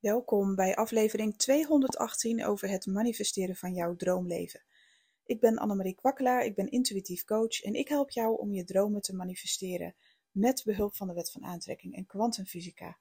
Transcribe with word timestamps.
Welkom 0.00 0.54
bij 0.54 0.76
aflevering 0.76 1.36
218 1.36 2.44
over 2.44 2.68
het 2.68 2.86
manifesteren 2.86 3.56
van 3.56 3.74
jouw 3.74 3.96
droomleven. 3.96 4.62
Ik 5.24 5.40
ben 5.40 5.58
Annemarie 5.58 5.94
Kwakkelaar, 5.94 6.44
ik 6.44 6.54
ben 6.54 6.70
intuïtief 6.70 7.24
coach 7.24 7.62
en 7.62 7.74
ik 7.74 7.88
help 7.88 8.10
jou 8.10 8.38
om 8.38 8.52
je 8.52 8.64
dromen 8.64 9.00
te 9.00 9.14
manifesteren 9.14 9.94
met 10.30 10.62
behulp 10.64 10.96
van 10.96 11.06
de 11.06 11.14
wet 11.14 11.30
van 11.30 11.44
aantrekking 11.44 11.96
en 11.96 12.06
kwantumfysica. 12.06 12.98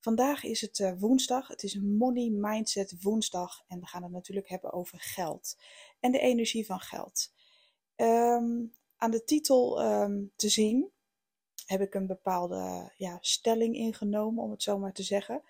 Vandaag 0.00 0.44
is 0.44 0.60
het 0.60 0.78
uh, 0.78 0.92
woensdag, 0.98 1.48
het 1.48 1.62
is 1.62 1.78
Money 1.80 2.30
Mindset 2.30 3.02
woensdag 3.02 3.62
en 3.66 3.80
we 3.80 3.86
gaan 3.86 4.02
het 4.02 4.12
natuurlijk 4.12 4.48
hebben 4.48 4.72
over 4.72 5.00
geld 5.00 5.56
en 6.00 6.12
de 6.12 6.18
energie 6.18 6.66
van 6.66 6.80
geld. 6.80 7.32
Um, 7.96 8.74
aan 8.96 9.10
de 9.10 9.24
titel 9.24 9.84
um, 9.84 10.32
te 10.36 10.48
zien 10.48 10.90
heb 11.66 11.80
ik 11.80 11.94
een 11.94 12.06
bepaalde 12.06 12.92
ja, 12.96 13.18
stelling 13.20 13.76
ingenomen, 13.76 14.44
om 14.44 14.50
het 14.50 14.62
zo 14.62 14.78
maar 14.78 14.92
te 14.92 15.02
zeggen. 15.02 15.42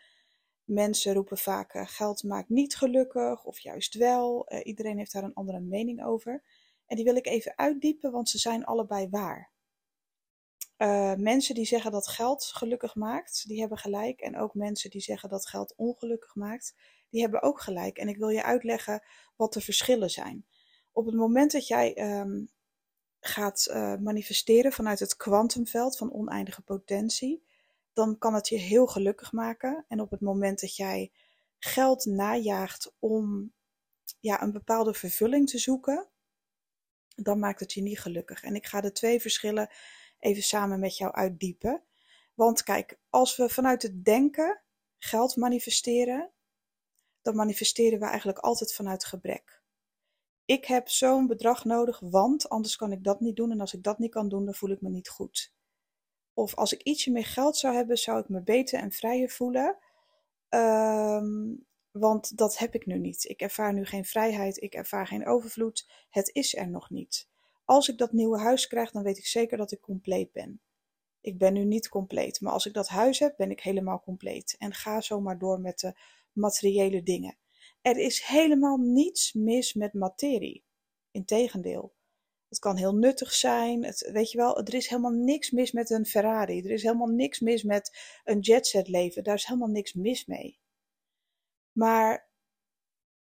Mensen 0.67 1.15
roepen 1.15 1.39
vaak 1.39 1.75
uh, 1.75 1.83
geld 1.87 2.23
maakt 2.23 2.49
niet 2.49 2.77
gelukkig 2.77 3.45
of 3.45 3.59
juist 3.59 3.95
wel. 3.95 4.53
Uh, 4.53 4.61
iedereen 4.63 4.99
heeft 4.99 5.13
daar 5.13 5.25
een 5.25 5.35
andere 5.35 5.61
mening 5.61 6.05
over. 6.05 6.43
En 6.87 6.97
die 6.97 7.05
wil 7.05 7.17
ik 7.17 7.27
even 7.27 7.59
uitdiepen, 7.59 8.13
want 8.13 8.29
ze 8.29 8.39
zijn 8.39 8.65
allebei 8.65 9.09
waar. 9.09 9.51
Uh, 10.79 11.15
mensen 11.15 11.55
die 11.55 11.65
zeggen 11.65 11.91
dat 11.91 12.09
geld 12.09 12.45
gelukkig 12.45 12.95
maakt, 12.95 13.49
die 13.49 13.61
hebben 13.61 13.79
gelijk. 13.79 14.21
En 14.21 14.39
ook 14.39 14.55
mensen 14.55 14.91
die 14.91 15.01
zeggen 15.01 15.29
dat 15.29 15.49
geld 15.49 15.75
ongelukkig 15.77 16.35
maakt, 16.35 16.75
die 17.11 17.21
hebben 17.21 17.43
ook 17.43 17.61
gelijk. 17.61 17.99
En 17.99 18.09
ik 18.09 18.17
wil 18.17 18.29
je 18.29 18.43
uitleggen 18.43 19.03
wat 19.37 19.53
de 19.53 19.61
verschillen 19.61 20.11
zijn. 20.11 20.47
Op 20.93 21.07
het 21.07 21.15
moment 21.15 21.53
dat 21.53 21.67
jij 21.67 22.19
um, 22.21 22.51
gaat 23.21 23.69
manifesteren 24.01 24.73
vanuit 24.73 24.99
het 24.99 25.17
kwantumveld 25.17 25.97
van 25.97 26.13
oneindige 26.13 26.63
potentie, 26.63 27.45
dan 27.97 28.19
kan 28.19 28.35
het 28.35 28.49
je 28.49 28.57
heel 28.57 28.87
gelukkig 28.87 29.33
maken. 29.33 29.85
En 29.89 30.01
op 30.01 30.11
het 30.11 30.21
moment 30.21 30.61
dat 30.61 30.77
jij 30.77 31.13
geld 31.59 32.05
najaagt 32.05 32.95
om 32.99 33.53
ja, 34.21 34.43
een 34.43 34.53
bepaalde 34.53 34.95
vervulling 34.95 35.49
te 35.49 35.59
zoeken, 35.59 36.09
dan 37.15 37.39
maakt 37.39 37.61
het 37.61 37.73
je 37.73 37.83
niet 37.83 38.01
gelukkig. 38.01 38.43
En 38.43 38.55
ik 38.55 38.67
ga 38.67 38.81
de 38.81 38.93
twee 38.93 39.21
verschillen 39.21 39.71
even 40.19 40.43
samen 40.43 40.81
met 40.81 40.97
jou 40.97 41.13
uitdiepen. 41.13 41.83
Want 42.35 42.63
kijk, 42.63 42.99
als 43.11 43.37
we 43.37 43.49
vanuit 43.49 43.83
het 43.83 44.05
denken 44.05 44.63
geld 44.99 45.37
manifesteren, 45.37 46.33
dan 47.23 47.37
manifesteren 47.37 47.99
we 47.99 48.07
eigenlijk 48.07 48.39
altijd 48.39 48.75
vanuit 48.75 49.05
gebrek. 49.05 49.63
Ik 50.45 50.65
heb 50.65 50.89
zo'n 50.89 51.27
bedrag 51.27 51.65
nodig, 51.65 52.01
want 52.01 52.49
anders 52.49 52.77
kan 52.77 52.93
ik 52.93 53.05
dat 53.05 53.21
niet 53.21 53.37
doen. 53.37 53.51
En 53.51 53.61
als 53.61 53.75
ik 53.75 53.83
dat 53.83 53.99
niet 53.99 54.11
kan 54.11 54.29
doen, 54.29 54.45
dan 54.45 54.55
voel 54.55 54.71
ik 54.71 54.81
me 54.81 54.89
niet 54.89 55.09
goed. 55.09 55.56
Of 56.37 56.55
als 56.55 56.73
ik 56.73 56.83
ietsje 56.83 57.11
meer 57.11 57.27
geld 57.27 57.57
zou 57.57 57.75
hebben, 57.75 57.99
zou 57.99 58.21
ik 58.21 58.29
me 58.29 58.43
beter 58.43 58.79
en 58.79 58.93
vrijer 58.93 59.31
voelen. 59.31 59.79
Um, 60.49 61.67
want 61.91 62.37
dat 62.37 62.59
heb 62.59 62.75
ik 62.75 62.87
nu 62.87 62.99
niet. 62.99 63.25
Ik 63.25 63.41
ervaar 63.41 63.73
nu 63.73 63.85
geen 63.85 64.05
vrijheid, 64.05 64.63
ik 64.63 64.75
ervaar 64.75 65.07
geen 65.07 65.27
overvloed. 65.27 65.89
Het 66.11 66.31
is 66.35 66.57
er 66.57 66.69
nog 66.69 66.91
niet. 66.91 67.29
Als 67.65 67.89
ik 67.89 67.99
dat 67.99 68.13
nieuwe 68.13 68.39
huis 68.39 68.67
krijg, 68.67 68.91
dan 68.91 69.03
weet 69.03 69.19
ik 69.19 69.27
zeker 69.27 69.57
dat 69.57 69.73
ik 69.73 69.81
compleet 69.81 70.33
ben. 70.33 70.61
Ik 71.21 71.39
ben 71.39 71.53
nu 71.53 71.65
niet 71.65 71.89
compleet, 71.89 72.41
maar 72.41 72.53
als 72.53 72.67
ik 72.67 72.73
dat 72.73 72.89
huis 72.89 73.19
heb, 73.19 73.37
ben 73.37 73.51
ik 73.51 73.61
helemaal 73.61 74.01
compleet. 74.01 74.57
En 74.59 74.75
ga 74.75 75.01
zomaar 75.01 75.39
door 75.39 75.61
met 75.61 75.79
de 75.79 75.99
materiële 76.33 77.03
dingen. 77.03 77.37
Er 77.83 77.97
is 77.99 78.23
helemaal 78.23 78.77
niets 78.77 79.33
mis 79.33 79.75
met 79.75 79.93
materie. 79.93 80.65
Integendeel. 81.11 81.96
Het 82.49 82.59
kan 82.59 82.77
heel 82.77 82.95
nuttig 82.95 83.33
zijn. 83.33 83.85
Het, 83.85 84.11
weet 84.13 84.31
je 84.31 84.39
wel, 84.39 84.59
er 84.59 84.75
is 84.75 84.89
helemaal 84.89 85.11
niks 85.11 85.51
mis 85.51 85.73
met 85.73 85.91
een 85.91 86.07
Ferrari. 86.07 86.63
Er 86.63 86.71
is 86.71 86.83
helemaal 86.83 87.07
niks 87.07 87.41
mis 87.41 87.63
met 87.63 87.99
een 88.25 88.41
jetset 88.41 88.89
leven. 88.89 89.25
Daar 89.25 89.35
is 89.35 89.47
helemaal 89.47 89.69
niks 89.69 89.93
mis 89.93 90.27
mee. 90.27 90.59
Maar 91.73 92.29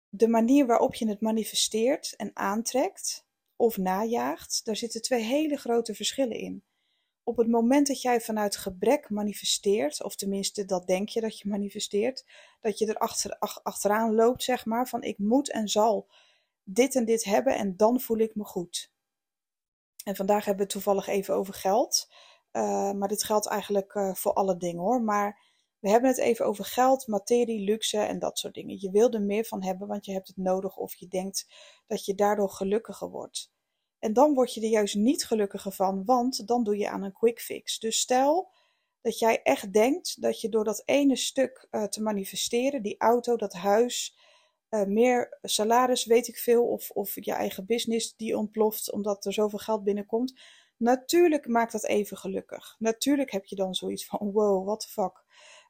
de 0.10 0.28
manier 0.28 0.66
waarop 0.66 0.96
je 0.96 1.08
het 1.08 1.22
manifesteert 1.22 2.16
en 2.16 2.32
aantrekt 2.34 3.26
of 3.56 3.78
najaagt, 3.78 4.66
daar 4.66 4.76
zitten 4.76 5.02
twee 5.02 5.24
hele 5.24 5.58
grote 5.58 5.96
verschillen 5.96 6.38
in. 6.38 6.64
Op 7.24 7.38
het 7.38 7.48
moment 7.48 7.88
dat 7.88 8.02
jij 8.02 8.22
vanuit 8.22 8.58
gebrek 8.58 9.10
manifesteert, 9.10 10.04
of 10.04 10.16
tenminste 10.16 10.66
dat 10.66 10.88
denk 10.88 11.10
je 11.10 11.22
dat 11.22 11.40
je 11.40 11.50
manifesteert, 11.50 12.26
dat 12.62 12.78
je 12.78 12.88
er 12.88 12.98
achter, 12.98 13.38
achteraan 13.64 14.16
loopt, 14.16 14.44
zeg 14.44 14.66
maar, 14.66 14.88
van 14.88 15.04
ik 15.04 15.18
moet 15.18 15.52
en 15.52 15.68
zal 15.68 16.08
dit 16.64 16.96
en 16.96 17.06
dit 17.06 17.24
hebben 17.24 17.56
en 17.56 17.78
dan 17.78 18.00
voel 18.00 18.18
ik 18.18 18.36
me 18.36 18.44
goed. 18.44 18.92
En 20.10 20.16
vandaag 20.16 20.46
hebben 20.46 20.56
we 20.56 20.74
het 20.74 20.84
toevallig 20.84 21.08
even 21.08 21.36
over 21.36 21.54
geld. 21.54 22.08
Uh, 22.52 22.92
maar 22.92 23.08
dit 23.08 23.24
geldt 23.24 23.48
eigenlijk 23.48 23.94
uh, 23.94 24.14
voor 24.14 24.34
alle 24.34 24.58
dingen 24.58 24.82
hoor. 24.82 25.02
Maar 25.02 25.40
we 25.80 25.90
hebben 25.90 26.10
het 26.10 26.20
even 26.20 26.46
over 26.46 26.66
geld, 26.66 27.08
materie, 27.08 27.64
luxe 27.64 27.98
en 27.98 28.20
dat 28.20 28.40
soort 28.40 28.54
dingen. 28.54 28.80
Je 28.80 28.92
wil 28.92 29.12
er 29.12 29.22
meer 29.22 29.46
van 29.46 29.64
hebben, 29.64 29.88
want 29.88 30.06
je 30.06 30.12
hebt 30.12 30.28
het 30.28 30.38
nodig 30.38 30.78
of 30.78 30.96
je 30.96 31.08
denkt 31.08 31.48
dat 31.88 32.06
je 32.06 32.16
daardoor 32.16 32.50
gelukkiger 32.50 33.10
wordt. 33.10 33.52
En 34.00 34.14
dan 34.14 34.34
word 34.34 34.54
je 34.54 34.62
er 34.62 34.70
juist 34.70 34.96
niet 34.96 35.26
gelukkiger 35.26 35.72
van, 35.72 36.06
want 36.06 36.48
dan 36.48 36.64
doe 36.64 36.78
je 36.78 36.90
aan 36.90 37.04
een 37.04 37.14
quick 37.14 37.40
fix. 37.40 37.80
Dus 37.80 38.00
stel 38.00 38.52
dat 39.02 39.20
jij 39.20 39.42
echt 39.42 39.74
denkt 39.74 40.22
dat 40.22 40.42
je 40.42 40.50
door 40.50 40.64
dat 40.64 40.82
ene 40.86 41.16
stuk 41.16 41.68
uh, 41.72 41.84
te 41.84 42.02
manifesteren, 42.02 42.82
die 42.82 42.98
auto, 42.98 43.36
dat 43.36 43.54
huis, 43.54 44.18
uh, 44.70 44.84
meer 44.84 45.38
salaris, 45.42 46.06
weet 46.06 46.28
ik 46.28 46.38
veel, 46.38 46.68
of, 46.68 46.90
of 46.90 47.16
je 47.16 47.34
eigen 47.34 47.66
business 47.66 48.16
die 48.16 48.38
ontploft 48.38 48.92
omdat 48.92 49.26
er 49.26 49.34
zoveel 49.34 49.60
geld 49.60 49.84
binnenkomt. 49.84 50.40
Natuurlijk 50.78 51.48
maakt 51.48 51.72
dat 51.72 51.86
even 51.86 52.18
gelukkig. 52.18 52.76
Natuurlijk 52.80 53.32
heb 53.32 53.46
je 53.46 53.56
dan 53.56 53.76
zoiets 53.76 54.06
van: 54.06 54.32
wow, 54.32 54.66
what 54.66 54.80
the 54.80 54.88
fuck. 54.88 55.24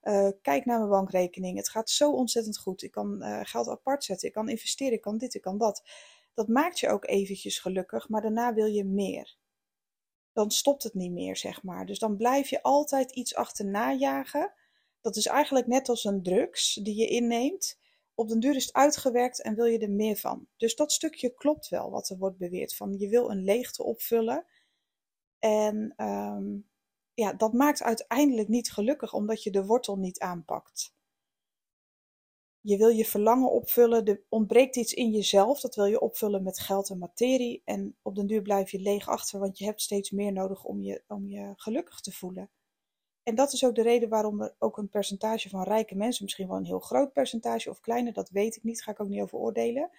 Uh, 0.03 0.29
kijk 0.41 0.65
naar 0.65 0.77
mijn 0.77 0.89
bankrekening. 0.89 1.57
Het 1.57 1.69
gaat 1.69 1.89
zo 1.89 2.11
ontzettend 2.11 2.57
goed. 2.57 2.83
Ik 2.83 2.91
kan 2.91 3.23
uh, 3.23 3.39
geld 3.43 3.67
apart 3.67 4.03
zetten. 4.03 4.27
Ik 4.27 4.33
kan 4.33 4.49
investeren. 4.49 4.93
Ik 4.93 5.01
kan 5.01 5.17
dit. 5.17 5.33
Ik 5.33 5.41
kan 5.41 5.57
dat. 5.57 5.83
Dat 6.33 6.47
maakt 6.47 6.79
je 6.79 6.89
ook 6.89 7.07
eventjes 7.07 7.59
gelukkig, 7.59 8.09
maar 8.09 8.21
daarna 8.21 8.53
wil 8.53 8.65
je 8.65 8.83
meer. 8.83 9.37
Dan 10.33 10.51
stopt 10.51 10.83
het 10.83 10.93
niet 10.93 11.11
meer, 11.11 11.37
zeg 11.37 11.63
maar. 11.63 11.85
Dus 11.85 11.99
dan 11.99 12.17
blijf 12.17 12.49
je 12.49 12.63
altijd 12.63 13.11
iets 13.11 13.35
achterna 13.35 13.93
jagen. 13.93 14.53
Dat 15.01 15.15
is 15.15 15.25
eigenlijk 15.25 15.67
net 15.67 15.89
als 15.89 16.03
een 16.03 16.23
drugs 16.23 16.73
die 16.73 16.95
je 16.95 17.07
inneemt 17.07 17.79
op 18.19 18.29
den 18.29 18.39
duur 18.39 18.55
is 18.55 18.65
het 18.65 18.73
uitgewerkt 18.73 19.41
en 19.41 19.55
wil 19.55 19.65
je 19.65 19.79
er 19.79 19.91
meer 19.91 20.15
van. 20.15 20.47
Dus 20.57 20.75
dat 20.75 20.91
stukje 20.91 21.33
klopt 21.33 21.69
wel 21.69 21.89
wat 21.89 22.09
er 22.09 22.17
wordt 22.17 22.37
beweerd 22.37 22.75
van 22.75 22.97
je 22.97 23.09
wil 23.09 23.31
een 23.31 23.43
leegte 23.43 23.83
opvullen. 23.83 24.45
En 25.39 25.93
um, 25.97 26.69
ja, 27.13 27.33
dat 27.33 27.53
maakt 27.53 27.83
uiteindelijk 27.83 28.47
niet 28.47 28.71
gelukkig 28.71 29.13
omdat 29.13 29.43
je 29.43 29.51
de 29.51 29.65
wortel 29.65 29.97
niet 29.97 30.19
aanpakt. 30.19 30.95
Je 32.61 32.77
wil 32.77 32.89
je 32.89 33.05
verlangen 33.05 33.51
opvullen, 33.51 34.05
er 34.05 34.23
ontbreekt 34.29 34.75
iets 34.75 34.93
in 34.93 35.11
jezelf, 35.11 35.59
dat 35.59 35.75
wil 35.75 35.85
je 35.85 35.99
opvullen 35.99 36.43
met 36.43 36.59
geld 36.59 36.89
en 36.89 36.97
materie. 36.97 37.61
En 37.65 37.97
op 38.01 38.15
den 38.15 38.27
duur 38.27 38.41
blijf 38.41 38.71
je 38.71 38.79
leeg 38.79 39.07
achter, 39.07 39.39
want 39.39 39.57
je 39.57 39.65
hebt 39.65 39.81
steeds 39.81 40.11
meer 40.11 40.31
nodig 40.31 40.63
om 40.63 40.81
je, 40.81 41.03
om 41.07 41.27
je 41.27 41.53
gelukkig 41.55 41.99
te 41.99 42.11
voelen. 42.11 42.49
En 43.29 43.35
dat 43.35 43.53
is 43.53 43.65
ook 43.65 43.75
de 43.75 43.81
reden 43.81 44.09
waarom 44.09 44.41
er 44.41 44.55
ook 44.59 44.77
een 44.77 44.89
percentage 44.89 45.49
van 45.49 45.63
rijke 45.63 45.95
mensen, 45.95 46.23
misschien 46.23 46.47
wel 46.47 46.57
een 46.57 46.65
heel 46.65 46.79
groot 46.79 47.13
percentage 47.13 47.69
of 47.69 47.79
kleiner, 47.79 48.13
dat 48.13 48.29
weet 48.29 48.55
ik 48.55 48.63
niet, 48.63 48.83
ga 48.83 48.91
ik 48.91 48.99
ook 48.99 49.07
niet 49.07 49.21
over 49.21 49.37
oordelen. 49.37 49.89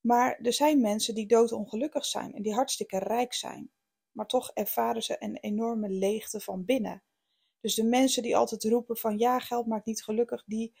Maar 0.00 0.38
er 0.42 0.52
zijn 0.52 0.80
mensen 0.80 1.14
die 1.14 1.26
doodongelukkig 1.26 2.04
zijn 2.04 2.34
en 2.34 2.42
die 2.42 2.54
hartstikke 2.54 2.98
rijk 2.98 3.32
zijn. 3.32 3.70
Maar 4.12 4.26
toch 4.26 4.50
ervaren 4.54 5.02
ze 5.02 5.16
een 5.18 5.36
enorme 5.36 5.88
leegte 5.88 6.40
van 6.40 6.64
binnen. 6.64 7.02
Dus 7.60 7.74
de 7.74 7.84
mensen 7.84 8.22
die 8.22 8.36
altijd 8.36 8.64
roepen 8.64 8.96
van 8.96 9.18
ja, 9.18 9.38
geld 9.38 9.66
maakt 9.66 9.86
niet 9.86 10.04
gelukkig, 10.04 10.44
die 10.46 10.74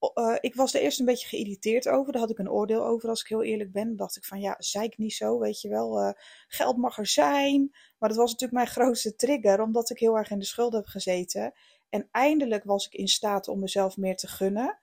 uh, 0.00 0.36
ik 0.40 0.54
was 0.54 0.74
er 0.74 0.80
eerst 0.80 0.98
een 0.98 1.06
beetje 1.06 1.28
geïrriteerd 1.28 1.88
over. 1.88 2.12
Daar 2.12 2.20
had 2.20 2.30
ik 2.30 2.38
een 2.38 2.50
oordeel 2.50 2.84
over, 2.84 3.08
als 3.08 3.20
ik 3.20 3.28
heel 3.28 3.42
eerlijk 3.42 3.72
ben. 3.72 3.86
Dan 3.86 3.96
dacht 3.96 4.16
ik 4.16 4.24
van, 4.24 4.40
ja, 4.40 4.54
zei 4.58 4.84
ik 4.84 4.98
niet 4.98 5.14
zo, 5.14 5.38
weet 5.38 5.60
je 5.60 5.68
wel. 5.68 6.02
Uh, 6.02 6.10
geld 6.48 6.76
mag 6.76 6.98
er 6.98 7.06
zijn. 7.06 7.68
Maar 7.98 8.08
dat 8.08 8.18
was 8.18 8.30
natuurlijk 8.32 8.52
mijn 8.52 8.74
grootste 8.76 9.14
trigger, 9.14 9.60
omdat 9.60 9.90
ik 9.90 9.98
heel 9.98 10.16
erg 10.18 10.30
in 10.30 10.38
de 10.38 10.44
schuld 10.44 10.72
heb 10.72 10.86
gezeten. 10.86 11.52
En 11.88 12.08
eindelijk 12.10 12.64
was 12.64 12.86
ik 12.86 12.94
in 12.94 13.08
staat 13.08 13.48
om 13.48 13.60
mezelf 13.60 13.96
meer 13.96 14.16
te 14.16 14.26
gunnen. 14.26 14.78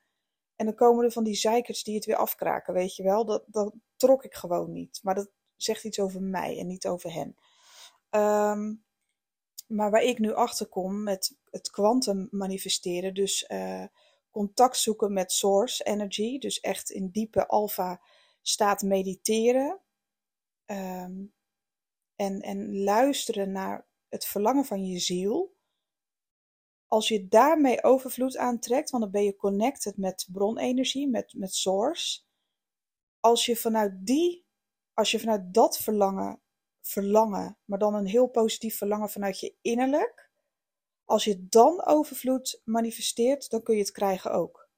En 0.56 0.65
dan 0.65 0.75
komen 0.75 1.06
er 1.06 1.12
van 1.12 1.23
die 1.23 1.35
zeikers 1.35 1.83
die 1.83 1.95
het 1.95 2.06
weer 2.06 2.15
afkraken, 2.15 2.73
weet 2.73 2.95
je 2.95 3.03
wel. 3.03 3.25
Dat, 3.25 3.44
dat 3.47 3.73
trok 3.95 4.23
ik 4.23 4.33
gewoon 4.33 4.71
niet. 4.71 5.00
Maar 5.03 5.15
dat 5.15 5.29
zegt 5.56 5.83
iets 5.83 6.00
over 6.00 6.21
mij 6.21 6.59
en 6.59 6.68
niet 6.68 6.88
over 6.88 7.13
hen. 7.13 7.35
Um, 8.09 8.83
maar 9.68 9.91
waar 9.91 10.03
ik 10.03 10.19
nu 10.19 10.33
achter 10.33 10.68
kom 10.68 11.03
met 11.03 11.38
het 11.50 11.69
kwantum 11.69 12.27
manifesteren, 12.31 13.13
dus... 13.13 13.50
Uh, 13.51 13.83
contact 14.35 14.77
zoeken 14.77 15.13
met 15.13 15.31
source 15.31 15.83
energy, 15.83 16.37
dus 16.37 16.59
echt 16.59 16.89
in 16.89 17.09
diepe 17.09 17.47
alfa 17.47 18.01
staat 18.41 18.81
mediteren 18.81 19.81
um, 20.65 21.33
en, 22.15 22.41
en 22.41 22.83
luisteren 22.83 23.51
naar 23.51 23.87
het 24.09 24.25
verlangen 24.25 24.65
van 24.65 24.85
je 24.85 24.99
ziel. 24.99 25.55
Als 26.87 27.07
je 27.07 27.27
daarmee 27.27 27.83
overvloed 27.83 28.37
aantrekt, 28.37 28.89
want 28.89 29.03
dan 29.03 29.11
ben 29.11 29.23
je 29.23 29.35
connected 29.35 29.97
met 29.97 30.27
bronenergie, 30.31 31.09
met, 31.09 31.33
met 31.33 31.53
source. 31.53 32.21
Als 33.19 33.45
je 33.45 33.55
vanuit 33.55 34.05
die, 34.05 34.45
als 34.93 35.11
je 35.11 35.19
vanuit 35.19 35.53
dat 35.53 35.77
verlangen, 35.77 36.41
verlangen, 36.81 37.57
maar 37.65 37.79
dan 37.79 37.93
een 37.93 38.07
heel 38.07 38.27
positief 38.27 38.77
verlangen 38.77 39.09
vanuit 39.09 39.39
je 39.39 39.55
innerlijk, 39.61 40.25
als 41.06 41.24
je 41.24 41.48
dan 41.48 41.86
overvloed 41.86 42.62
manifesteert, 42.63 43.50
dan 43.50 43.63
kun 43.63 43.75
je 43.75 43.81
het 43.81 43.92
krijgen 43.92 44.31
ook. 44.31 44.69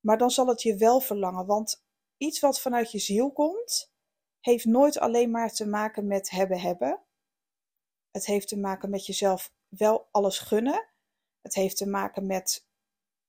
Maar 0.00 0.18
dan 0.18 0.30
zal 0.30 0.46
het 0.46 0.62
je 0.62 0.76
wel 0.76 1.00
verlangen, 1.00 1.46
want 1.46 1.84
iets 2.16 2.40
wat 2.40 2.60
vanuit 2.60 2.90
je 2.90 2.98
ziel 2.98 3.32
komt, 3.32 3.92
heeft 4.40 4.64
nooit 4.64 4.98
alleen 4.98 5.30
maar 5.30 5.52
te 5.52 5.66
maken 5.66 6.06
met 6.06 6.30
hebben 6.30 6.60
hebben. 6.60 7.02
Het 8.10 8.26
heeft 8.26 8.48
te 8.48 8.58
maken 8.58 8.90
met 8.90 9.06
jezelf 9.06 9.52
wel 9.68 10.08
alles 10.10 10.38
gunnen. 10.38 10.88
Het 11.40 11.54
heeft 11.54 11.76
te 11.76 11.88
maken 11.88 12.26
met 12.26 12.66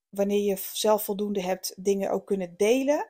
wanneer 0.09 0.41
je 0.41 0.57
zelf 0.73 1.03
voldoende 1.03 1.41
hebt, 1.41 1.83
dingen 1.83 2.11
ook 2.11 2.25
kunnen 2.25 2.57
delen. 2.57 3.09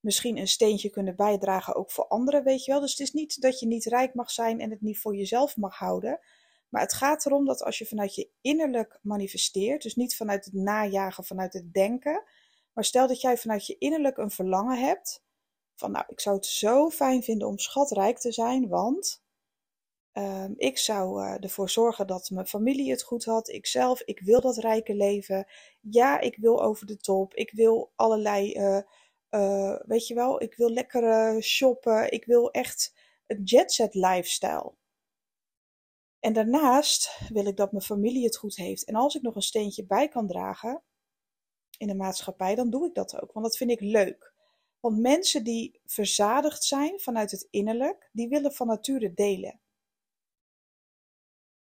Misschien 0.00 0.36
een 0.36 0.48
steentje 0.48 0.90
kunnen 0.90 1.16
bijdragen 1.16 1.74
ook 1.74 1.90
voor 1.90 2.06
anderen, 2.06 2.44
weet 2.44 2.64
je 2.64 2.70
wel. 2.70 2.80
Dus 2.80 2.90
het 2.90 3.00
is 3.00 3.12
niet 3.12 3.40
dat 3.40 3.60
je 3.60 3.66
niet 3.66 3.84
rijk 3.84 4.14
mag 4.14 4.30
zijn 4.30 4.60
en 4.60 4.70
het 4.70 4.80
niet 4.80 4.98
voor 4.98 5.16
jezelf 5.16 5.56
mag 5.56 5.78
houden. 5.78 6.20
Maar 6.70 6.82
het 6.82 6.92
gaat 6.92 7.26
erom 7.26 7.46
dat 7.46 7.62
als 7.62 7.78
je 7.78 7.86
vanuit 7.86 8.14
je 8.14 8.30
innerlijk 8.40 8.98
manifesteert, 9.02 9.82
dus 9.82 9.94
niet 9.94 10.16
vanuit 10.16 10.44
het 10.44 10.54
najagen, 10.54 11.24
vanuit 11.24 11.52
het 11.52 11.72
denken, 11.72 12.24
maar 12.72 12.84
stel 12.84 13.08
dat 13.08 13.20
jij 13.20 13.36
vanuit 13.36 13.66
je 13.66 13.78
innerlijk 13.78 14.16
een 14.16 14.30
verlangen 14.30 14.78
hebt 14.78 15.24
van, 15.74 15.90
nou, 15.90 16.04
ik 16.08 16.20
zou 16.20 16.36
het 16.36 16.46
zo 16.46 16.90
fijn 16.90 17.22
vinden 17.22 17.48
om 17.48 17.58
schatrijk 17.58 18.18
te 18.18 18.32
zijn, 18.32 18.68
want 18.68 19.22
Ehm, 20.12 20.52
ik 20.56 20.78
zou 20.78 21.22
uh, 21.24 21.44
ervoor 21.44 21.70
zorgen 21.70 22.06
dat 22.06 22.30
mijn 22.30 22.46
familie 22.46 22.90
het 22.90 23.02
goed 23.02 23.24
had. 23.24 23.48
Ikzelf, 23.48 24.02
ik 24.02 24.20
wil 24.20 24.40
dat 24.40 24.56
rijke 24.56 24.94
leven. 24.94 25.46
Ja, 25.80 26.20
ik 26.20 26.36
wil 26.36 26.62
over 26.62 26.86
de 26.86 26.96
top. 26.96 27.34
Ik 27.34 27.50
wil 27.52 27.92
allerlei, 27.96 28.54
uh, 28.54 28.80
uh, 29.30 29.76
weet 29.86 30.06
je 30.06 30.14
wel, 30.14 30.42
ik 30.42 30.54
wil 30.54 30.70
lekker 30.70 31.42
shoppen. 31.42 32.12
Ik 32.12 32.24
wil 32.24 32.50
echt 32.50 32.94
een 33.26 33.42
jetset 33.42 33.94
lifestyle. 33.94 34.74
En 36.20 36.32
daarnaast 36.32 37.20
wil 37.28 37.46
ik 37.46 37.56
dat 37.56 37.72
mijn 37.72 37.84
familie 37.84 38.24
het 38.24 38.36
goed 38.36 38.56
heeft. 38.56 38.84
En 38.84 38.94
als 38.94 39.14
ik 39.14 39.22
nog 39.22 39.34
een 39.34 39.42
steentje 39.42 39.86
bij 39.86 40.08
kan 40.08 40.26
dragen 40.26 40.82
in 41.78 41.86
de 41.86 41.94
maatschappij, 41.94 42.54
dan 42.54 42.70
doe 42.70 42.86
ik 42.86 42.94
dat 42.94 43.20
ook. 43.20 43.32
Want 43.32 43.46
dat 43.46 43.56
vind 43.56 43.70
ik 43.70 43.80
leuk. 43.80 44.34
Want 44.80 44.98
mensen 44.98 45.44
die 45.44 45.80
verzadigd 45.84 46.64
zijn 46.64 47.00
vanuit 47.00 47.30
het 47.30 47.46
innerlijk, 47.50 48.08
die 48.12 48.28
willen 48.28 48.52
van 48.52 48.66
nature 48.66 49.12
delen. 49.14 49.60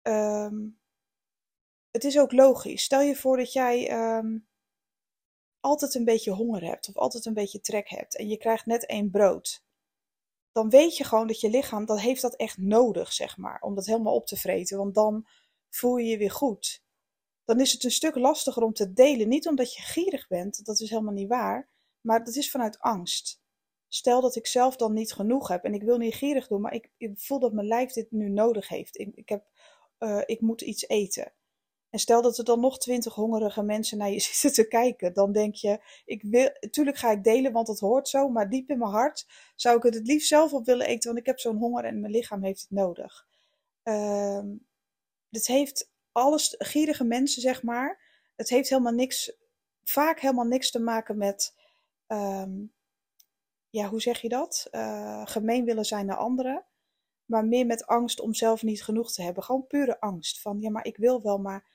Um, 0.01 0.79
het 1.91 2.03
is 2.03 2.19
ook 2.19 2.31
logisch. 2.31 2.83
Stel 2.83 3.01
je 3.01 3.15
voor 3.15 3.37
dat 3.37 3.53
jij 3.53 3.91
um, 4.17 4.47
altijd 5.59 5.95
een 5.95 6.05
beetje 6.05 6.31
honger 6.31 6.63
hebt 6.63 6.89
of 6.89 6.97
altijd 6.97 7.25
een 7.25 7.33
beetje 7.33 7.61
trek 7.61 7.89
hebt 7.89 8.17
en 8.17 8.27
je 8.27 8.37
krijgt 8.37 8.65
net 8.65 8.85
één 8.85 9.09
brood. 9.09 9.63
Dan 10.51 10.69
weet 10.69 10.97
je 10.97 11.03
gewoon 11.03 11.27
dat 11.27 11.39
je 11.39 11.49
lichaam, 11.49 11.85
dat 11.85 11.99
heeft 11.99 12.21
dat 12.21 12.35
echt 12.35 12.57
nodig, 12.57 13.13
zeg 13.13 13.37
maar, 13.37 13.61
om 13.61 13.75
dat 13.75 13.85
helemaal 13.85 14.15
op 14.15 14.25
te 14.27 14.37
vreten. 14.37 14.77
Want 14.77 14.95
dan 14.95 15.27
voel 15.69 15.97
je 15.97 16.09
je 16.09 16.17
weer 16.17 16.31
goed. 16.31 16.83
Dan 17.45 17.59
is 17.59 17.71
het 17.71 17.83
een 17.83 17.91
stuk 17.91 18.15
lastiger 18.15 18.63
om 18.63 18.73
te 18.73 18.93
delen. 18.93 19.27
Niet 19.27 19.47
omdat 19.47 19.73
je 19.73 19.81
gierig 19.81 20.27
bent, 20.27 20.65
dat 20.65 20.79
is 20.79 20.89
helemaal 20.89 21.13
niet 21.13 21.27
waar. 21.27 21.69
Maar 22.01 22.23
dat 22.23 22.35
is 22.35 22.51
vanuit 22.51 22.79
angst. 22.79 23.41
Stel 23.87 24.21
dat 24.21 24.35
ik 24.35 24.47
zelf 24.47 24.75
dan 24.75 24.93
niet 24.93 25.13
genoeg 25.13 25.47
heb 25.47 25.63
en 25.63 25.73
ik 25.73 25.83
wil 25.83 25.97
niet 25.97 26.15
gierig 26.15 26.47
doen, 26.47 26.61
maar 26.61 26.73
ik, 26.73 26.91
ik 26.97 27.19
voel 27.19 27.39
dat 27.39 27.53
mijn 27.53 27.67
lijf 27.67 27.91
dit 27.91 28.11
nu 28.11 28.29
nodig 28.29 28.67
heeft. 28.67 28.99
Ik, 28.99 29.15
ik 29.15 29.29
heb 29.29 29.47
uh, 29.99 30.21
ik 30.25 30.41
moet 30.41 30.61
iets 30.61 30.87
eten. 30.87 31.33
En 31.89 31.99
stel 31.99 32.21
dat 32.21 32.37
er 32.37 32.43
dan 32.43 32.59
nog 32.59 32.79
twintig 32.79 33.13
hongerige 33.13 33.63
mensen 33.63 33.97
naar 33.97 34.09
je 34.09 34.19
zitten 34.29 34.53
te 34.53 34.67
kijken, 34.67 35.13
dan 35.13 35.31
denk 35.31 35.55
je, 35.55 35.79
ik 36.05 36.23
wil, 36.23 36.49
tuurlijk 36.71 36.97
ga 36.97 37.11
ik 37.11 37.23
delen, 37.23 37.51
want 37.51 37.67
het 37.67 37.79
hoort 37.79 38.07
zo, 38.07 38.29
maar 38.29 38.49
diep 38.49 38.69
in 38.69 38.77
mijn 38.77 38.91
hart 38.91 39.27
zou 39.55 39.77
ik 39.77 39.83
het 39.83 39.93
het 39.93 40.07
liefst 40.07 40.27
zelf 40.27 40.53
op 40.53 40.65
willen 40.65 40.87
eten, 40.87 41.07
want 41.07 41.19
ik 41.19 41.25
heb 41.25 41.39
zo'n 41.39 41.57
honger 41.57 41.83
en 41.83 41.99
mijn 41.99 42.13
lichaam 42.13 42.43
heeft 42.43 42.61
het 42.61 42.71
nodig. 42.71 43.27
Uh, 43.83 44.43
het 45.29 45.47
heeft 45.47 45.91
alles, 46.11 46.55
gierige 46.57 47.03
mensen 47.03 47.41
zeg 47.41 47.63
maar, 47.63 48.01
het 48.35 48.49
heeft 48.49 48.69
helemaal 48.69 48.93
niks, 48.93 49.31
vaak 49.83 50.19
helemaal 50.19 50.45
niks 50.45 50.71
te 50.71 50.79
maken 50.79 51.17
met, 51.17 51.55
um, 52.07 52.73
ja, 53.69 53.87
hoe 53.87 54.01
zeg 54.01 54.21
je 54.21 54.29
dat? 54.29 54.67
Uh, 54.71 55.21
gemeen 55.25 55.65
willen 55.65 55.85
zijn 55.85 56.05
naar 56.05 56.17
anderen 56.17 56.65
maar 57.29 57.45
meer 57.45 57.65
met 57.65 57.85
angst 57.87 58.19
om 58.19 58.33
zelf 58.33 58.63
niet 58.63 58.83
genoeg 58.83 59.11
te 59.11 59.21
hebben. 59.21 59.43
Gewoon 59.43 59.67
pure 59.67 59.99
angst 59.99 60.41
van, 60.41 60.59
ja, 60.59 60.69
maar 60.69 60.85
ik 60.85 60.97
wil 60.97 61.21
wel, 61.21 61.37
maar 61.37 61.67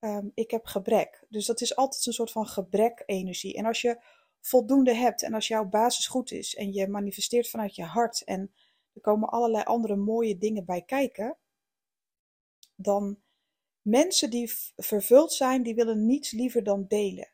um, 0.00 0.32
ik 0.34 0.50
heb 0.50 0.64
gebrek. 0.64 1.24
Dus 1.28 1.46
dat 1.46 1.60
is 1.60 1.76
altijd 1.76 2.06
een 2.06 2.12
soort 2.12 2.30
van 2.30 2.46
gebrek-energie. 2.46 3.54
En 3.54 3.64
als 3.64 3.80
je 3.80 4.02
voldoende 4.40 4.94
hebt 4.94 5.22
en 5.22 5.34
als 5.34 5.48
jouw 5.48 5.64
basis 5.64 6.06
goed 6.06 6.30
is 6.30 6.54
en 6.54 6.72
je 6.72 6.88
manifesteert 6.88 7.50
vanuit 7.50 7.74
je 7.74 7.84
hart 7.84 8.24
en 8.24 8.52
er 8.92 9.00
komen 9.00 9.28
allerlei 9.28 9.64
andere 9.64 9.96
mooie 9.96 10.38
dingen 10.38 10.64
bij 10.64 10.82
kijken, 10.82 11.36
dan 12.74 13.20
mensen 13.82 14.30
die 14.30 14.52
vervuld 14.76 15.32
zijn, 15.32 15.62
die 15.62 15.74
willen 15.74 16.06
niets 16.06 16.30
liever 16.30 16.62
dan 16.62 16.84
delen. 16.88 17.30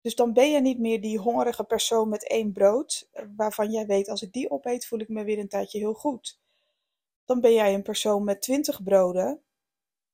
Dus 0.00 0.14
dan 0.14 0.32
ben 0.32 0.50
je 0.50 0.60
niet 0.60 0.78
meer 0.78 1.00
die 1.00 1.18
hongerige 1.18 1.64
persoon 1.64 2.08
met 2.08 2.28
één 2.28 2.52
brood, 2.52 3.08
eh, 3.12 3.24
waarvan 3.36 3.70
jij 3.70 3.86
weet, 3.86 4.08
als 4.08 4.22
ik 4.22 4.32
die 4.32 4.50
opeet, 4.50 4.86
voel 4.86 4.98
ik 4.98 5.08
me 5.08 5.24
weer 5.24 5.38
een 5.38 5.48
tijdje 5.48 5.78
heel 5.78 5.94
goed. 5.94 6.40
Dan 7.24 7.40
ben 7.40 7.52
jij 7.52 7.74
een 7.74 7.82
persoon 7.82 8.24
met 8.24 8.42
twintig 8.42 8.82
broden 8.82 9.42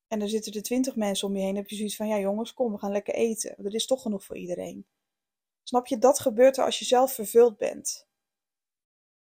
en 0.08 0.20
er 0.20 0.28
zitten 0.28 0.52
er 0.52 0.62
twintig 0.62 0.96
mensen 0.96 1.28
om 1.28 1.34
je 1.34 1.40
heen. 1.40 1.49
Dan 1.49 1.62
heb 1.62 1.70
je 1.70 1.76
zoiets 1.76 1.96
van, 1.96 2.08
ja 2.08 2.19
jongens, 2.19 2.55
kom, 2.55 2.72
we 2.72 2.78
gaan 2.78 2.93
lekker 2.93 3.14
eten. 3.14 3.56
Er 3.64 3.75
is 3.75 3.87
toch 3.87 4.02
genoeg 4.02 4.25
voor 4.25 4.37
iedereen. 4.37 4.87
Snap 5.62 5.87
je, 5.87 5.99
dat 5.99 6.19
gebeurt 6.19 6.56
er 6.56 6.64
als 6.64 6.78
je 6.78 6.84
zelf 6.84 7.12
vervuld 7.12 7.56
bent. 7.56 8.06